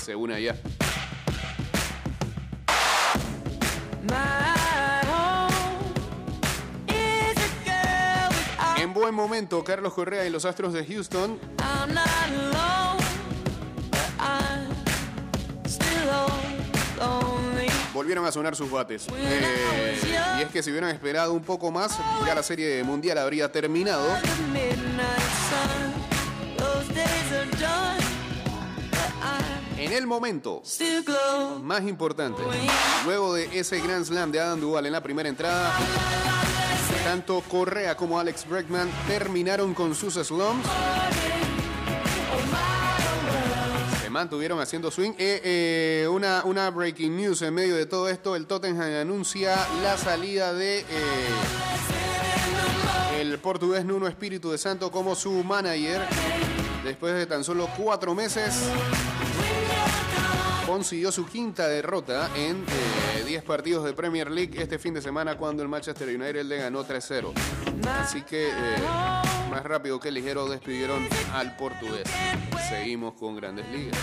se 0.00 0.16
une 0.16 0.35
allá. 0.35 0.57
Buen 9.03 9.15
momento, 9.17 9.65
Carlos 9.65 9.95
Correa 9.95 10.25
y 10.25 10.31
los 10.31 10.45
Astros 10.45 10.73
de 10.73 10.87
Houston 10.87 11.37
volvieron 17.93 18.25
a 18.25 18.31
sonar 18.31 18.55
sus 18.55 18.71
bates. 18.71 19.09
Eh, 19.17 19.99
y 20.38 20.43
es 20.43 20.49
que 20.51 20.62
si 20.62 20.71
hubieran 20.71 20.91
esperado 20.91 21.33
un 21.33 21.43
poco 21.43 21.73
más, 21.73 21.99
ya 22.25 22.37
la 22.37 22.45
Serie 22.45 22.85
Mundial 22.85 23.19
habría 23.19 23.51
terminado. 23.51 24.07
En 29.79 29.93
el 29.93 30.07
momento 30.07 30.62
más 31.61 31.83
importante, 31.83 32.41
luego 33.05 33.35
de 33.35 33.59
ese 33.59 33.81
Grand 33.81 34.05
Slam 34.05 34.31
de 34.31 34.38
Adam 34.38 34.61
Duval 34.61 34.87
en 34.87 34.93
la 34.93 35.03
primera 35.03 35.29
entrada, 35.29 35.73
tanto 37.05 37.41
Correa 37.43 37.97
como 37.97 38.19
Alex 38.19 38.47
Bregman 38.49 38.91
terminaron 39.07 39.75
con 39.75 39.95
sus 39.95 40.15
slums. 40.15 40.65
Se 44.03 44.11
mantuvieron 44.11 44.61
haciendo 44.61 44.91
swing. 44.91 45.12
Eh, 45.19 45.41
eh, 45.45 46.09
una, 46.09 46.43
una 46.45 46.71
breaking 46.71 47.17
news 47.17 47.43
en 47.43 47.55
medio 47.55 47.77
de 47.77 47.87
todo 47.87 48.09
esto, 48.09 48.37
el 48.37 48.47
Tottenham 48.47 49.01
anuncia 49.01 49.57
la 49.83 49.97
salida 49.97 50.53
de 50.53 50.81
eh, 50.81 50.85
el 53.21 53.38
portugués 53.38 53.85
Nuno 53.85 54.09
Espíritu 54.09 54.51
de 54.51 54.59
Santo 54.59 54.91
como 54.91 55.15
su 55.15 55.45
manager. 55.45 56.03
Después 56.85 57.15
de 57.15 57.27
tan 57.27 57.45
solo 57.45 57.69
cuatro 57.77 58.15
meses, 58.15 58.55
consiguió 60.66 61.12
su 61.12 61.27
quinta 61.27 61.68
derrota 61.68 62.31
en 62.37 62.64
eh, 63.18 63.25
10 63.27 63.42
partidos 63.44 63.85
de 63.85 63.92
Premier 63.92 64.31
League 64.31 64.61
este 64.61 64.79
fin 64.79 64.94
de 64.94 65.03
semana 65.03 65.37
cuando 65.37 65.62
el 65.62 65.68
Manchester 65.68 66.09
United 66.09 66.44
le 66.44 66.57
ganó 66.59 66.85
3-0. 66.85 67.33
Así 68.01 68.22
que 68.22 68.48
eh, 68.48 68.53
más 69.51 69.62
rápido 69.64 69.98
que 70.01 70.11
ligero 70.11 70.48
despidieron 70.48 71.07
al 71.35 71.57
portugués. 71.57 72.05
Seguimos 72.68 73.14
con 73.14 73.37
grandes 73.37 73.68
ligas. 73.70 73.98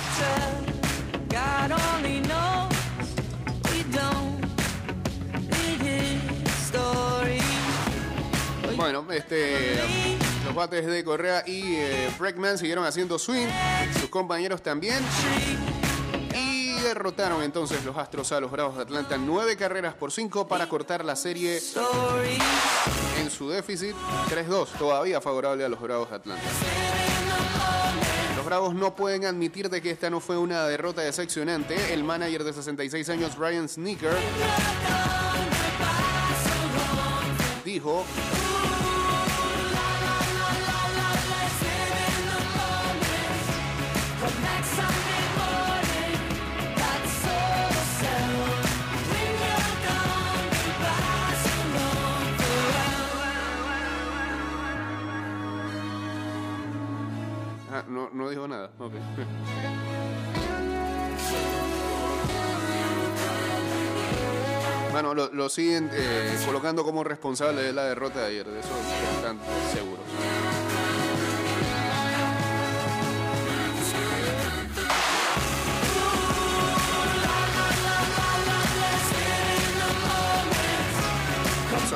Bueno, 8.76 9.06
este, 9.12 9.76
los 10.46 10.56
bates 10.56 10.86
de 10.86 11.04
Correa 11.04 11.44
y 11.46 11.76
eh, 11.76 12.10
siguieron 12.56 12.86
haciendo 12.86 13.20
swing, 13.20 13.48
sus 14.00 14.10
compañeros 14.10 14.64
también. 14.64 15.04
Derrotaron 16.90 17.44
entonces 17.44 17.86
los 17.86 17.96
Astros 17.96 18.32
a 18.32 18.40
los 18.40 18.50
Bravos 18.50 18.76
de 18.76 18.82
Atlanta 18.82 19.16
nueve 19.16 19.56
carreras 19.56 19.94
por 19.94 20.12
cinco 20.12 20.48
para 20.48 20.68
cortar 20.68 21.06
la 21.06 21.16
serie 21.16 21.62
en 23.20 23.30
su 23.30 23.48
déficit 23.48 23.96
3-2, 24.28 24.70
todavía 24.80 25.22
favorable 25.22 25.64
a 25.64 25.70
los 25.70 25.80
Bravos 25.80 26.10
de 26.10 26.16
Atlanta. 26.16 26.44
Los 28.36 28.44
Bravos 28.44 28.74
no 28.74 28.96
pueden 28.96 29.26
admitir 29.26 29.70
de 29.70 29.84
que 29.84 29.92
esta 29.92 30.10
no 30.10 30.20
fue 30.20 30.40
una 30.40 30.66
derrota 30.66 31.02
decepcionante. 31.02 31.94
El 31.94 32.04
manager 32.04 32.44
de 32.44 32.54
66 32.54 33.08
años, 33.10 33.38
Ryan 33.38 33.70
Sneaker, 33.70 34.18
dijo 37.64 38.04
Ah, 57.80 57.86
no, 57.88 58.10
no 58.12 58.30
dijo 58.30 58.46
nada. 58.48 58.72
Ok. 58.78 58.94
Bueno, 64.92 65.14
lo, 65.14 65.32
lo 65.34 65.50
siguen 65.50 65.90
eh, 65.94 66.38
colocando 66.46 66.84
como 66.84 67.04
responsable 67.04 67.62
de 67.62 67.72
la 67.74 67.84
derrota 67.86 68.20
de 68.22 68.26
ayer, 68.28 68.48
de 68.48 68.60
eso 68.60 68.70
están 69.18 69.40
seguros. 69.72 70.04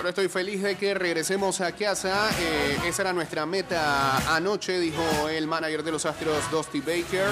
Estoy 0.09 0.27
feliz 0.27 0.61
de 0.61 0.75
que 0.75 0.93
regresemos 0.93 1.61
a 1.61 1.71
casa. 1.71 2.29
Eh, 2.39 2.77
esa 2.87 3.03
era 3.03 3.13
nuestra 3.13 3.45
meta 3.45 4.35
anoche, 4.35 4.79
dijo 4.79 5.29
el 5.29 5.47
manager 5.47 5.83
de 5.83 5.91
los 5.91 6.05
Astros, 6.05 6.49
Dusty 6.51 6.79
Baker. 6.81 7.27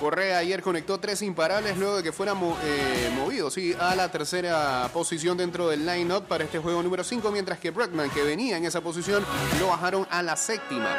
Correa 0.00 0.38
ayer 0.38 0.62
conectó 0.62 0.98
tres 0.98 1.22
imparables 1.22 1.78
luego 1.78 1.98
de 1.98 2.02
que 2.02 2.10
fuera 2.12 2.34
mo- 2.34 2.56
eh, 2.64 3.08
a 3.78 3.94
la 3.94 4.10
tercera 4.10 4.88
posición 4.92 5.36
dentro 5.36 5.68
del 5.68 5.86
line-up 5.86 6.24
para 6.26 6.44
este 6.44 6.58
juego 6.58 6.82
número 6.82 7.04
5, 7.04 7.30
mientras 7.30 7.58
que 7.58 7.70
Bregman, 7.70 8.10
que 8.10 8.22
venía 8.22 8.56
en 8.56 8.64
esa 8.64 8.80
posición, 8.80 9.24
lo 9.60 9.68
bajaron 9.68 10.06
a 10.10 10.22
la 10.22 10.36
séptima. 10.36 10.90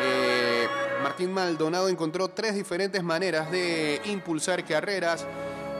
Eh, 0.00 0.53
Martín 1.14 1.32
Maldonado 1.32 1.88
encontró 1.88 2.26
tres 2.26 2.56
diferentes 2.56 3.00
maneras 3.04 3.48
de 3.52 4.02
impulsar 4.06 4.64
carreras 4.64 5.24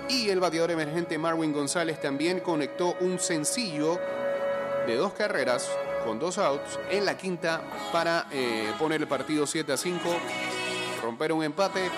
y 0.08 0.28
el 0.28 0.38
bateador 0.38 0.70
emergente 0.70 1.18
Marwin 1.18 1.52
González 1.52 2.00
también 2.00 2.38
conectó 2.38 2.94
un 3.00 3.18
sencillo 3.18 3.98
de 4.86 4.94
dos 4.94 5.12
carreras 5.14 5.68
con 6.04 6.20
dos 6.20 6.38
outs 6.38 6.78
en 6.88 7.04
la 7.04 7.16
quinta 7.16 7.62
para 7.90 8.28
eh, 8.30 8.70
poner 8.78 9.00
el 9.00 9.08
partido 9.08 9.44
7 9.44 9.72
a 9.72 9.76
5, 9.76 10.00
romper 11.02 11.32
un 11.32 11.42
empate 11.42 11.90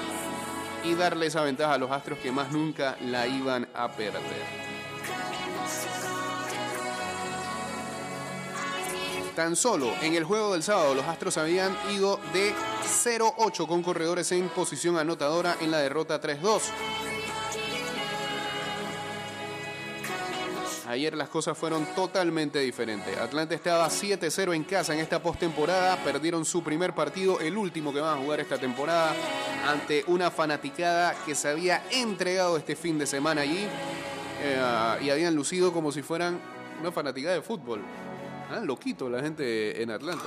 y 0.85 0.95
darle 0.95 1.27
esa 1.27 1.43
ventaja 1.43 1.75
a 1.75 1.79
los 1.79 1.91
Astros 1.91 2.19
que 2.21 2.33
más 2.33 2.51
nunca 2.53 2.97
la 3.03 3.27
iban 3.27 3.69
a 3.75 3.93
perder. 3.93 4.66
Tan 9.37 9.55
solo 9.55 9.93
en 10.01 10.15
el 10.15 10.25
juego 10.25 10.55
del 10.55 10.63
sábado 10.63 10.95
los 10.95 11.05
Astros 11.05 11.37
habían 11.37 11.77
ido 11.95 12.19
de 12.33 12.55
0-8 13.05 13.69
con 13.69 13.83
corredores 13.83 14.33
en 14.33 14.49
posición 14.49 14.97
anotadora 14.97 15.59
en 15.61 15.71
la 15.71 15.77
derrota 15.77 16.19
3-2. 16.19 16.63
Ayer 20.89 21.15
las 21.15 21.29
cosas 21.29 21.59
fueron 21.59 21.85
totalmente 21.95 22.61
diferentes. 22.61 23.15
Atlanta 23.19 23.55
estaba 23.55 23.87
7-0 23.91 24.55
en 24.55 24.65
casa 24.65 24.95
en 24.95 25.01
esta 25.01 25.23
postemporada. 25.23 26.03
Perdieron 26.03 26.47
su 26.47 26.63
primer 26.63 26.95
partido, 26.95 27.39
el 27.39 27.59
último 27.59 27.93
que 27.93 28.01
van 28.01 28.17
a 28.17 28.23
jugar 28.23 28.41
esta 28.41 28.57
temporada, 28.57 29.15
ante 29.69 30.03
una 30.07 30.31
fanaticada 30.31 31.15
que 31.27 31.35
se 31.35 31.49
había 31.49 31.83
entregado 31.91 32.57
este 32.57 32.75
fin 32.75 32.99
de 32.99 33.07
semana 33.07 33.43
allí 33.43 33.67
eh, 34.43 34.99
y 35.03 35.11
habían 35.11 35.35
lucido 35.35 35.75
como 35.75 35.93
si 35.93 36.01
fueran 36.01 36.41
una 36.81 36.91
fanaticada 36.91 37.35
de 37.35 37.43
fútbol. 37.43 37.83
Ah, 38.51 38.61
loquito 38.63 39.11
la 39.11 39.21
gente 39.21 39.83
en 39.83 39.91
Atlanta. 39.91 40.25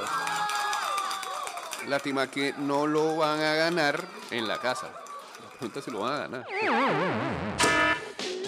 Lástima 1.88 2.28
que 2.28 2.54
no 2.58 2.86
lo 2.86 3.16
van 3.16 3.40
a 3.40 3.56
ganar 3.56 4.04
en 4.32 4.48
la 4.48 4.60
casa. 4.60 4.88
La 4.88 5.50
pregunta 5.58 5.80
es 5.80 5.86
si 5.86 5.92
lo 5.92 6.00
van 6.02 6.14
a 6.14 6.18
ganar. 6.18 6.46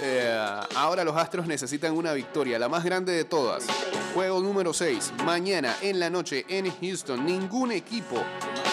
Eh, 0.04 0.66
ahora 0.76 1.04
los 1.04 1.16
Astros 1.16 1.46
necesitan 1.46 1.96
una 1.96 2.12
victoria, 2.14 2.58
la 2.58 2.68
más 2.68 2.84
grande 2.84 3.14
de 3.14 3.24
todas. 3.24 3.66
Juego 4.14 4.42
número 4.42 4.74
6. 4.74 5.14
Mañana 5.26 5.76
en 5.82 6.00
la 6.00 6.10
noche 6.10 6.46
en 6.50 6.70
Houston. 6.82 7.26
Ningún 7.26 7.72
equipo 7.72 8.22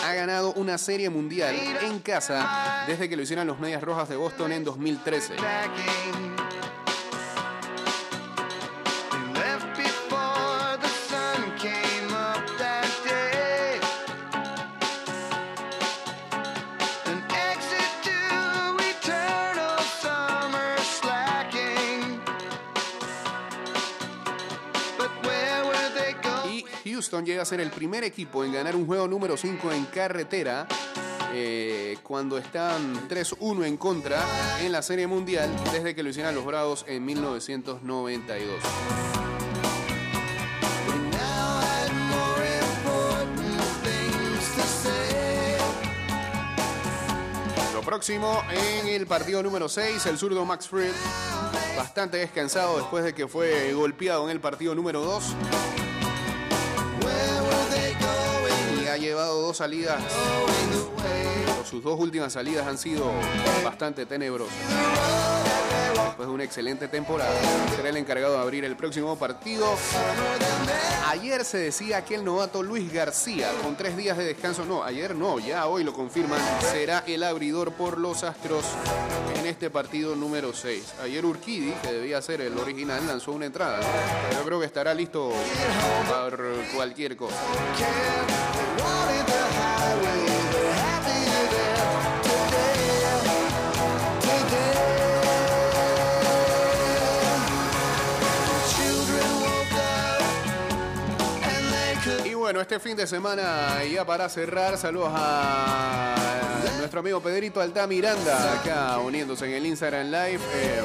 ha 0.05 0.15
ganado 0.15 0.53
una 0.55 0.79
serie 0.79 1.11
mundial 1.11 1.55
en 1.83 2.01
casa 2.01 2.85
desde 2.87 3.09
que 3.09 3.17
lo 3.17 3.23
hicieron 3.23 3.47
los 3.47 3.61
Medias 3.61 3.83
Rojas 3.83 4.09
de 4.09 4.17
Boston 4.17 4.53
en 4.53 4.65
2013. 4.65 5.35
Llega 27.11 27.41
a 27.41 27.47
ser 27.47 27.61
el 27.61 27.71
primer 27.71 28.05
equipo 28.05 28.45
en 28.45 28.53
ganar 28.53 28.77
un 28.77 28.87
juego 28.87 29.09
número 29.09 29.35
5 29.35 29.73
en 29.73 29.87
carretera 29.87 30.69
eh, 31.33 31.97
cuando 32.03 32.37
están 32.37 33.09
3-1 33.09 33.65
en 33.65 33.79
contra 33.79 34.23
en 34.61 34.71
la 34.71 34.83
Serie 34.83 35.07
Mundial 35.07 35.51
desde 35.73 35.95
que 35.95 36.03
lo 36.03 36.11
hicieron 36.11 36.35
los 36.35 36.45
Bravos 36.45 36.85
en 36.87 37.07
1992. 37.07 38.63
Now 41.13 41.61
had 41.61 41.91
more 42.11 42.45
important 42.61 43.63
things 43.83 44.55
to 44.55 44.63
say. 44.63 45.57
Lo 47.73 47.81
próximo 47.81 48.43
en 48.53 48.87
el 48.89 49.07
partido 49.07 49.43
número 49.43 49.71
6, 49.71 50.05
el 50.07 50.19
zurdo 50.19 50.45
Max 50.45 50.69
Fried, 50.69 50.93
bastante 51.75 52.19
descansado 52.19 52.77
después 52.77 53.03
de 53.03 53.15
que 53.15 53.27
fue 53.27 53.73
golpeado 53.73 54.25
en 54.25 54.31
el 54.31 54.41
partido 54.41 54.75
número 54.75 55.01
2 55.01 55.78
llevado 58.99 59.41
dos 59.41 59.57
salidas. 59.57 60.03
Sus 61.69 61.83
dos 61.83 61.99
últimas 61.99 62.33
salidas 62.33 62.67
han 62.67 62.79
sido 62.79 63.11
bastante 63.65 64.07
tenebrosas. 64.07 64.55
Después 66.07 66.29
de 66.29 66.35
una 66.35 66.45
excelente 66.45 66.89
temporada, 66.89 67.33
será 67.77 67.89
el 67.89 67.97
encargado 67.97 68.35
de 68.35 68.41
abrir 68.41 68.65
el 68.65 68.77
próximo 68.77 69.17
partido. 69.17 69.67
Ayer 71.09 71.45
se 71.45 71.59
decía 71.59 72.05
que 72.05 72.15
el 72.15 72.25
novato 72.25 72.63
Luis 72.63 72.93
García, 72.93 73.51
con 73.63 73.77
tres 73.77 73.97
días 73.97 74.17
de 74.17 74.25
descanso, 74.25 74.65
no, 74.65 74.85
ayer 74.85 75.15
no, 75.15 75.39
ya 75.39 75.67
hoy 75.67 75.85
lo 75.85 75.93
confirman, 75.93 76.41
será 76.71 77.05
el 77.07 77.23
abridor 77.23 77.73
por 77.73 77.99
los 77.99 78.25
Astros 78.25 78.65
en 79.39 79.47
este 79.47 79.71
partido 79.71 80.15
número 80.17 80.53
6. 80.53 80.95
Ayer 81.03 81.25
Urquidi, 81.25 81.73
que 81.83 81.93
debía 81.93 82.21
ser 82.21 82.41
el 82.41 82.57
original, 82.59 83.07
lanzó 83.07 83.33
una 83.33 83.47
entrada. 83.47 83.81
Yo 84.33 84.45
creo 84.45 84.61
que 84.61 84.67
estará 84.67 84.95
listo 84.95 85.33
para 86.09 86.37
cualquier 86.75 87.17
cosa. 87.17 87.37
Bueno, 102.49 102.63
este 102.63 102.81
fin 102.81 102.97
de 102.97 103.07
semana, 103.07 103.85
ya 103.85 104.07
para 104.07 104.27
cerrar, 104.31 104.79
saludos 104.79 105.13
a 105.15 106.15
nuestro 106.79 107.01
amigo 107.01 107.21
Pedrito 107.21 107.61
Alta 107.61 107.87
Miranda, 107.87 108.55
acá 108.55 108.99
uniéndose 109.01 109.45
en 109.45 109.53
el 109.53 109.67
Instagram 109.67 110.07
Live. 110.07 110.41
Eh, 110.55 110.83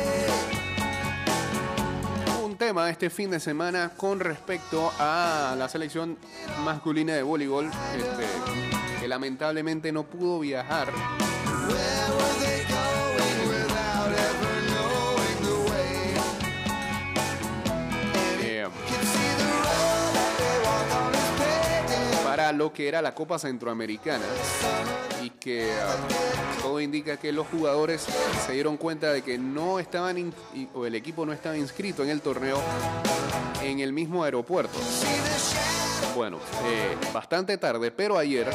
un 2.44 2.58
tema 2.58 2.90
este 2.90 3.10
fin 3.10 3.32
de 3.32 3.40
semana 3.40 3.92
con 3.96 4.20
respecto 4.20 4.92
a 5.00 5.56
la 5.58 5.70
selección 5.70 6.18
masculina 6.66 7.14
de 7.14 7.24
voleibol, 7.24 7.68
este, 7.96 9.00
que 9.00 9.08
lamentablemente 9.08 9.94
no 9.94 10.04
pudo 10.04 10.42
viajar. 10.42 10.92
Lo 22.52 22.74
que 22.74 22.88
era 22.88 23.02
la 23.02 23.14
Copa 23.16 23.40
Centroamericana 23.40 24.26
y 25.24 25.30
que 25.30 25.72
ah, 25.72 25.96
todo 26.62 26.82
indica 26.82 27.18
que 27.18 27.32
los 27.32 27.48
jugadores 27.48 28.06
se 28.46 28.54
dieron 28.54 28.78
cuenta 28.78 29.14
de 29.14 29.22
que 29.22 29.38
no 29.38 29.80
estaban 29.80 30.34
o 30.74 30.86
el 30.86 30.96
equipo 30.96 31.26
no 31.26 31.34
estaba 31.34 31.58
inscrito 31.58 32.04
en 32.04 32.10
el 32.10 32.22
torneo 32.22 32.60
en 33.62 33.80
el 33.80 33.94
mismo 33.94 34.24
aeropuerto. 34.24 34.78
Bueno, 36.16 36.38
eh, 36.66 36.96
bastante 37.12 37.58
tarde, 37.58 37.90
pero 37.90 38.18
ayer 38.18 38.48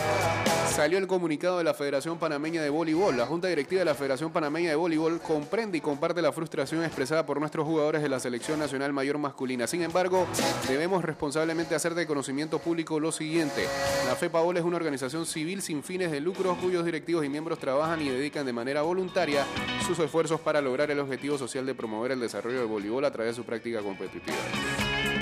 salió 0.69 0.97
el 0.99 1.09
comunicado 1.09 1.59
de 1.59 1.65
la 1.65 1.75
Federación 1.75 2.17
Panameña 2.17 2.63
de 2.63 2.71
Voleibol. 2.71 3.17
La 3.17 3.27
Junta 3.27 3.49
Directiva 3.49 3.81
de 3.81 3.85
la 3.85 3.97
Federación 3.97 4.31
Panameña 4.31 4.71
de 4.71 4.77
Voleibol 4.77 5.21
comprende 5.21 5.79
y 5.79 5.81
comparte 5.81 6.23
la 6.23 6.31
frustración 6.31 6.85
expresada 6.85 7.27
por 7.27 7.41
nuestros 7.41 7.67
jugadores 7.67 8.01
de 8.01 8.09
la 8.09 8.21
Selección 8.21 8.61
Nacional 8.61 8.93
Mayor 8.93 9.19
Masculina. 9.19 9.67
Sin 9.67 9.83
embargo, 9.83 10.29
debemos 10.69 11.05
responsablemente 11.05 11.75
hacer 11.75 11.97
de 11.97 12.07
conocimiento 12.07 12.61
público 12.61 13.01
lo 13.01 13.11
siguiente. 13.11 13.67
La 14.07 14.15
FEPAVOL 14.15 14.57
es 14.57 14.63
una 14.63 14.77
organización 14.77 15.27
civil 15.27 15.61
sin 15.61 15.83
fines 15.83 16.13
de 16.13 16.21
lucro 16.21 16.57
cuyos 16.61 16.85
directivos 16.85 17.25
y 17.25 17.29
miembros 17.29 17.59
trabajan 17.59 18.01
y 18.01 18.09
dedican 18.09 18.47
de 18.47 18.53
manera 18.53 18.83
voluntaria 18.83 19.45
sus 19.85 19.99
esfuerzos 19.99 20.41
para 20.41 20.61
lograr 20.61 20.93
el 20.93 21.01
objetivo 21.01 21.37
social 21.37 21.67
de 21.67 21.75
promover 21.75 22.13
el 22.13 22.21
desarrollo 22.21 22.61
del 22.61 22.69
voleibol 22.69 23.05
a 23.05 23.11
través 23.11 23.33
de 23.33 23.43
su 23.43 23.45
práctica 23.45 23.81
competitiva. 23.81 24.37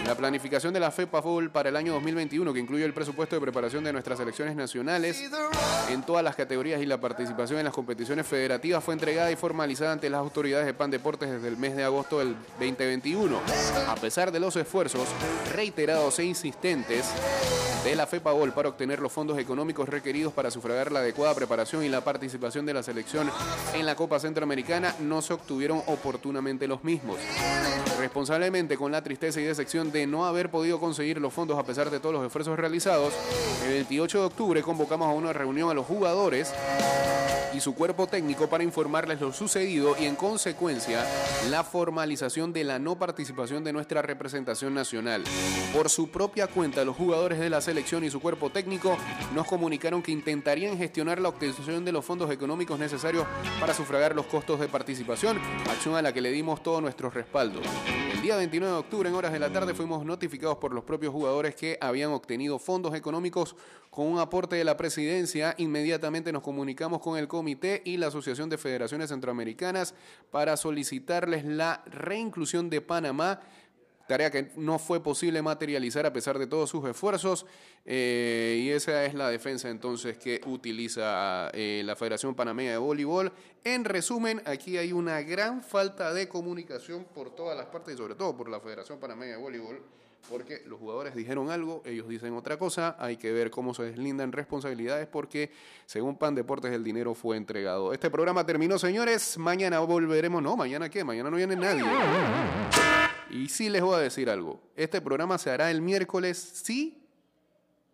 La 0.07 0.15
planificación 0.15 0.73
de 0.73 0.79
la 0.79 0.93
FEPA 0.93 1.21
Fútbol 1.21 1.51
para 1.51 1.69
el 1.69 1.75
año 1.75 1.93
2021, 1.95 2.53
que 2.53 2.61
incluye 2.61 2.85
el 2.85 2.95
presupuesto 2.95 3.35
de 3.35 3.41
preparación 3.41 3.83
de 3.83 3.93
nuestras 3.93 4.19
selecciones 4.19 4.55
nacionales 4.55 5.21
en 5.91 6.03
todas 6.05 6.23
las 6.23 6.37
categorías 6.37 6.81
y 6.81 6.87
la 6.87 7.01
participación 7.01 7.59
en 7.59 7.65
las 7.65 7.75
competiciones 7.75 8.25
federativas, 8.25 8.85
fue 8.85 8.95
entregada 8.95 9.33
y 9.33 9.37
formalizada 9.37 9.93
ante 9.93 10.09
las 10.09 10.21
autoridades 10.21 10.65
de 10.65 10.75
PAN 10.75 10.93
Deportes 10.93 11.29
desde 11.29 11.49
el 11.49 11.57
mes 11.57 11.75
de 11.75 11.83
agosto 11.83 12.21
del 12.21 12.37
2021. 12.61 13.41
A 13.89 13.97
pesar 13.97 14.31
de 14.31 14.39
los 14.39 14.55
esfuerzos 14.55 15.09
reiterados 15.53 16.21
e 16.21 16.25
insistentes 16.25 17.07
de 17.87 17.95
la 17.95 18.07
FEPABOL 18.07 18.53
para 18.53 18.69
obtener 18.69 18.99
los 19.01 19.13
fondos 19.13 19.39
económicos 19.39 19.89
requeridos 19.89 20.33
para 20.33 20.51
sufragar 20.51 20.91
la 20.91 21.01
adecuada 21.01 21.35
preparación 21.35 21.85
y 21.85 21.89
la 21.89 22.01
participación 22.01 22.67
de 22.67 22.75
la 22.75 22.83
selección 22.83 23.31
en 23.75 23.87
la 23.87 23.95
Copa 23.95 24.19
Centroamericana, 24.19 24.97
no 25.01 25.23
se 25.23 25.35
obtuvieron 25.35 25.83
oportunamente 25.87 26.67
los 26.67 26.83
mismos. 26.83 27.19
Responsablemente 27.99 28.77
con 28.77 28.91
la 28.91 29.03
tristeza 29.03 29.41
y 29.41 29.45
decepción 29.45 29.93
de 29.93 29.96
no 30.05 30.27
haber 30.27 30.51
podido 30.51 30.81
conseguir 30.81 31.21
los 31.21 31.33
fondos 31.33 31.57
a 31.57 31.63
pesar 31.63 31.91
de 31.91 32.01
todos 32.01 32.17
los 32.17 32.27
esfuerzos 32.27 32.59
realizados, 32.59 33.15
el 33.65 33.73
28 33.73 34.19
de 34.19 34.25
octubre 34.25 34.63
convocamos 34.63 35.09
a 35.09 35.13
una 35.13 35.33
reunión 35.33 35.71
a 35.71 35.75
los 35.75 35.87
jugadores 35.87 36.53
y 37.57 37.61
su 37.61 37.75
cuerpo 37.75 38.07
técnico 38.07 38.49
para 38.49 38.65
informarles 38.65 39.19
lo 39.21 39.33
sucedido 39.33 39.97
y 39.99 40.05
en 40.05 40.15
consecuencia 40.15 41.03
la 41.49 41.65
formalización 41.65 42.53
de 42.53 42.65
la 42.65 42.79
no 42.79 42.99
participación 42.99 43.65
de 43.65 43.73
nuestra 43.73 44.03
representación 44.03 44.75
nacional. 44.75 45.25
Por 45.73 45.89
su 45.89 46.11
propia 46.11 46.49
cuenta, 46.49 46.85
los 46.85 46.97
jugadores 46.97 47.39
de 47.39 47.49
la 47.49 47.63
selección 47.63 48.05
y 48.05 48.11
su 48.11 48.21
cuerpo 48.21 48.51
técnico 48.51 48.99
nos 49.35 49.47
comunicaron 49.47 50.03
que 50.03 50.13
intentarían 50.13 50.77
gestionar 50.77 51.19
la 51.19 51.31
obtención 51.31 51.85
de 51.85 51.93
los 51.93 52.05
fondos 52.05 52.31
económicos 52.31 52.79
necesarios 52.79 53.25
para 53.59 53.73
sufragar 53.73 54.15
los 54.15 54.27
costos 54.27 54.61
de 54.61 54.69
participación, 54.69 55.41
acción 55.71 55.95
a 55.97 56.03
la 56.03 56.13
que 56.13 56.21
le 56.21 56.31
dimos 56.33 56.63
todo 56.63 56.83
nuestro 56.83 57.09
respaldo. 57.09 57.61
El 58.13 58.21
día 58.21 58.37
29 58.37 58.73
de 58.73 58.79
octubre, 58.81 59.09
en 59.09 59.15
horas 59.15 59.33
de 59.33 59.39
la 59.39 59.53
tarde, 59.53 59.73
fuimos 59.73 60.05
notificados 60.05 60.59
por 60.59 60.75
los 60.75 60.85
propios 60.85 61.13
jugadores 61.13 61.55
que 61.55 61.79
habían 61.81 62.11
obtenido 62.11 62.59
fondos 62.59 62.95
económicos 62.95 63.57
con 63.91 64.09
un 64.09 64.19
aporte 64.19 64.57
de 64.57 64.65
la 64.65 64.77
presidencia. 64.77 65.55
Inmediatamente 65.59 66.33
nos 66.33 66.43
comunicamos 66.43 67.01
con 67.01 67.17
el 67.17 67.29
comité 67.29 67.46
y 67.85 67.97
la 67.97 68.09
Asociación 68.09 68.49
de 68.49 68.59
Federaciones 68.59 69.11
Centroamericanas 69.11 69.95
para 70.31 70.57
solicitarles 70.57 71.45
la 71.45 71.83
reinclusión 71.87 72.69
de 72.71 72.81
Panamá 72.81 73.41
tarea 74.07 74.31
que 74.31 74.53
no 74.57 74.79
fue 74.79 75.03
posible 75.03 75.43
materializar 75.43 76.07
a 76.07 76.13
pesar 76.13 76.39
de 76.39 76.47
todos 76.47 76.71
sus 76.71 76.85
esfuerzos 76.89 77.45
eh, 77.85 78.61
y 78.63 78.71
esa 78.71 79.05
es 79.05 79.15
la 79.15 79.29
defensa 79.29 79.69
entonces 79.69 80.17
que 80.17 80.41
utiliza 80.47 81.51
eh, 81.53 81.83
la 81.85 81.97
Federación 81.97 82.35
Panameña 82.35 82.73
de 82.73 82.79
Voleibol. 82.79 83.33
En 83.65 83.85
resumen, 83.85 84.43
aquí 84.45 84.77
hay 84.77 84.93
una 84.93 85.21
gran 85.23 85.63
falta 85.63 86.13
de 86.15 86.29
comunicación 86.29 87.05
por 87.15 87.35
todas 87.35 87.57
las 87.57 87.67
partes 87.67 87.95
y 87.95 87.97
sobre 87.97 88.15
todo 88.15 88.37
por 88.37 88.49
la 88.49 88.61
Federación 88.61 88.99
Panameña 88.99 89.33
de 89.33 89.39
Voleibol 89.39 89.83
porque 90.29 90.63
los 90.67 90.79
jugadores 90.79 91.15
dijeron 91.15 91.51
algo, 91.51 91.83
ellos 91.85 92.09
dicen 92.09 92.35
otra 92.35 92.59
cosa, 92.59 92.97
hay 92.99 93.17
que 93.17 93.33
ver 93.33 93.51
cómo 93.51 93.75
se 93.75 93.85
deslindan 93.85 94.33
responsabilidades 94.33 95.07
porque 95.07 95.51
según 95.87 96.17
Pan 96.17 96.35
Deportes 96.35 96.73
el 96.73 96.85
dinero 96.85 97.15
fue 97.15 97.37
entregado. 97.37 97.93
Este 97.93 98.11
programa 98.11 98.45
terminó, 98.45 98.79
señores, 98.79 99.39
mañana 99.39 99.79
volveremos, 99.81 100.43
no, 100.43 100.57
mañana 100.57 100.89
qué, 100.89 101.05
mañana 101.05 101.31
no 101.31 101.37
viene 101.37 101.57
nadie. 101.57 101.85
Y 103.31 103.49
sí 103.49 103.69
les 103.69 103.83
voy 103.83 103.97
a 103.97 103.99
decir 103.99 104.31
algo, 104.31 104.61
este 104.77 105.01
programa 105.01 105.39
se 105.39 105.51
hará 105.51 105.71
el 105.71 105.83
miércoles, 105.83 106.39
sí, 106.39 107.03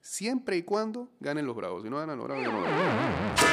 siempre 0.01 0.57
y 0.57 0.63
cuando 0.63 1.09
ganen 1.21 1.47
los 1.47 1.57
bravos, 1.57 1.83
si 1.83 1.91
no 1.91 1.99
ganan 1.99 2.19
los 2.19 2.27
bravos, 2.27 2.45
no 2.45 3.52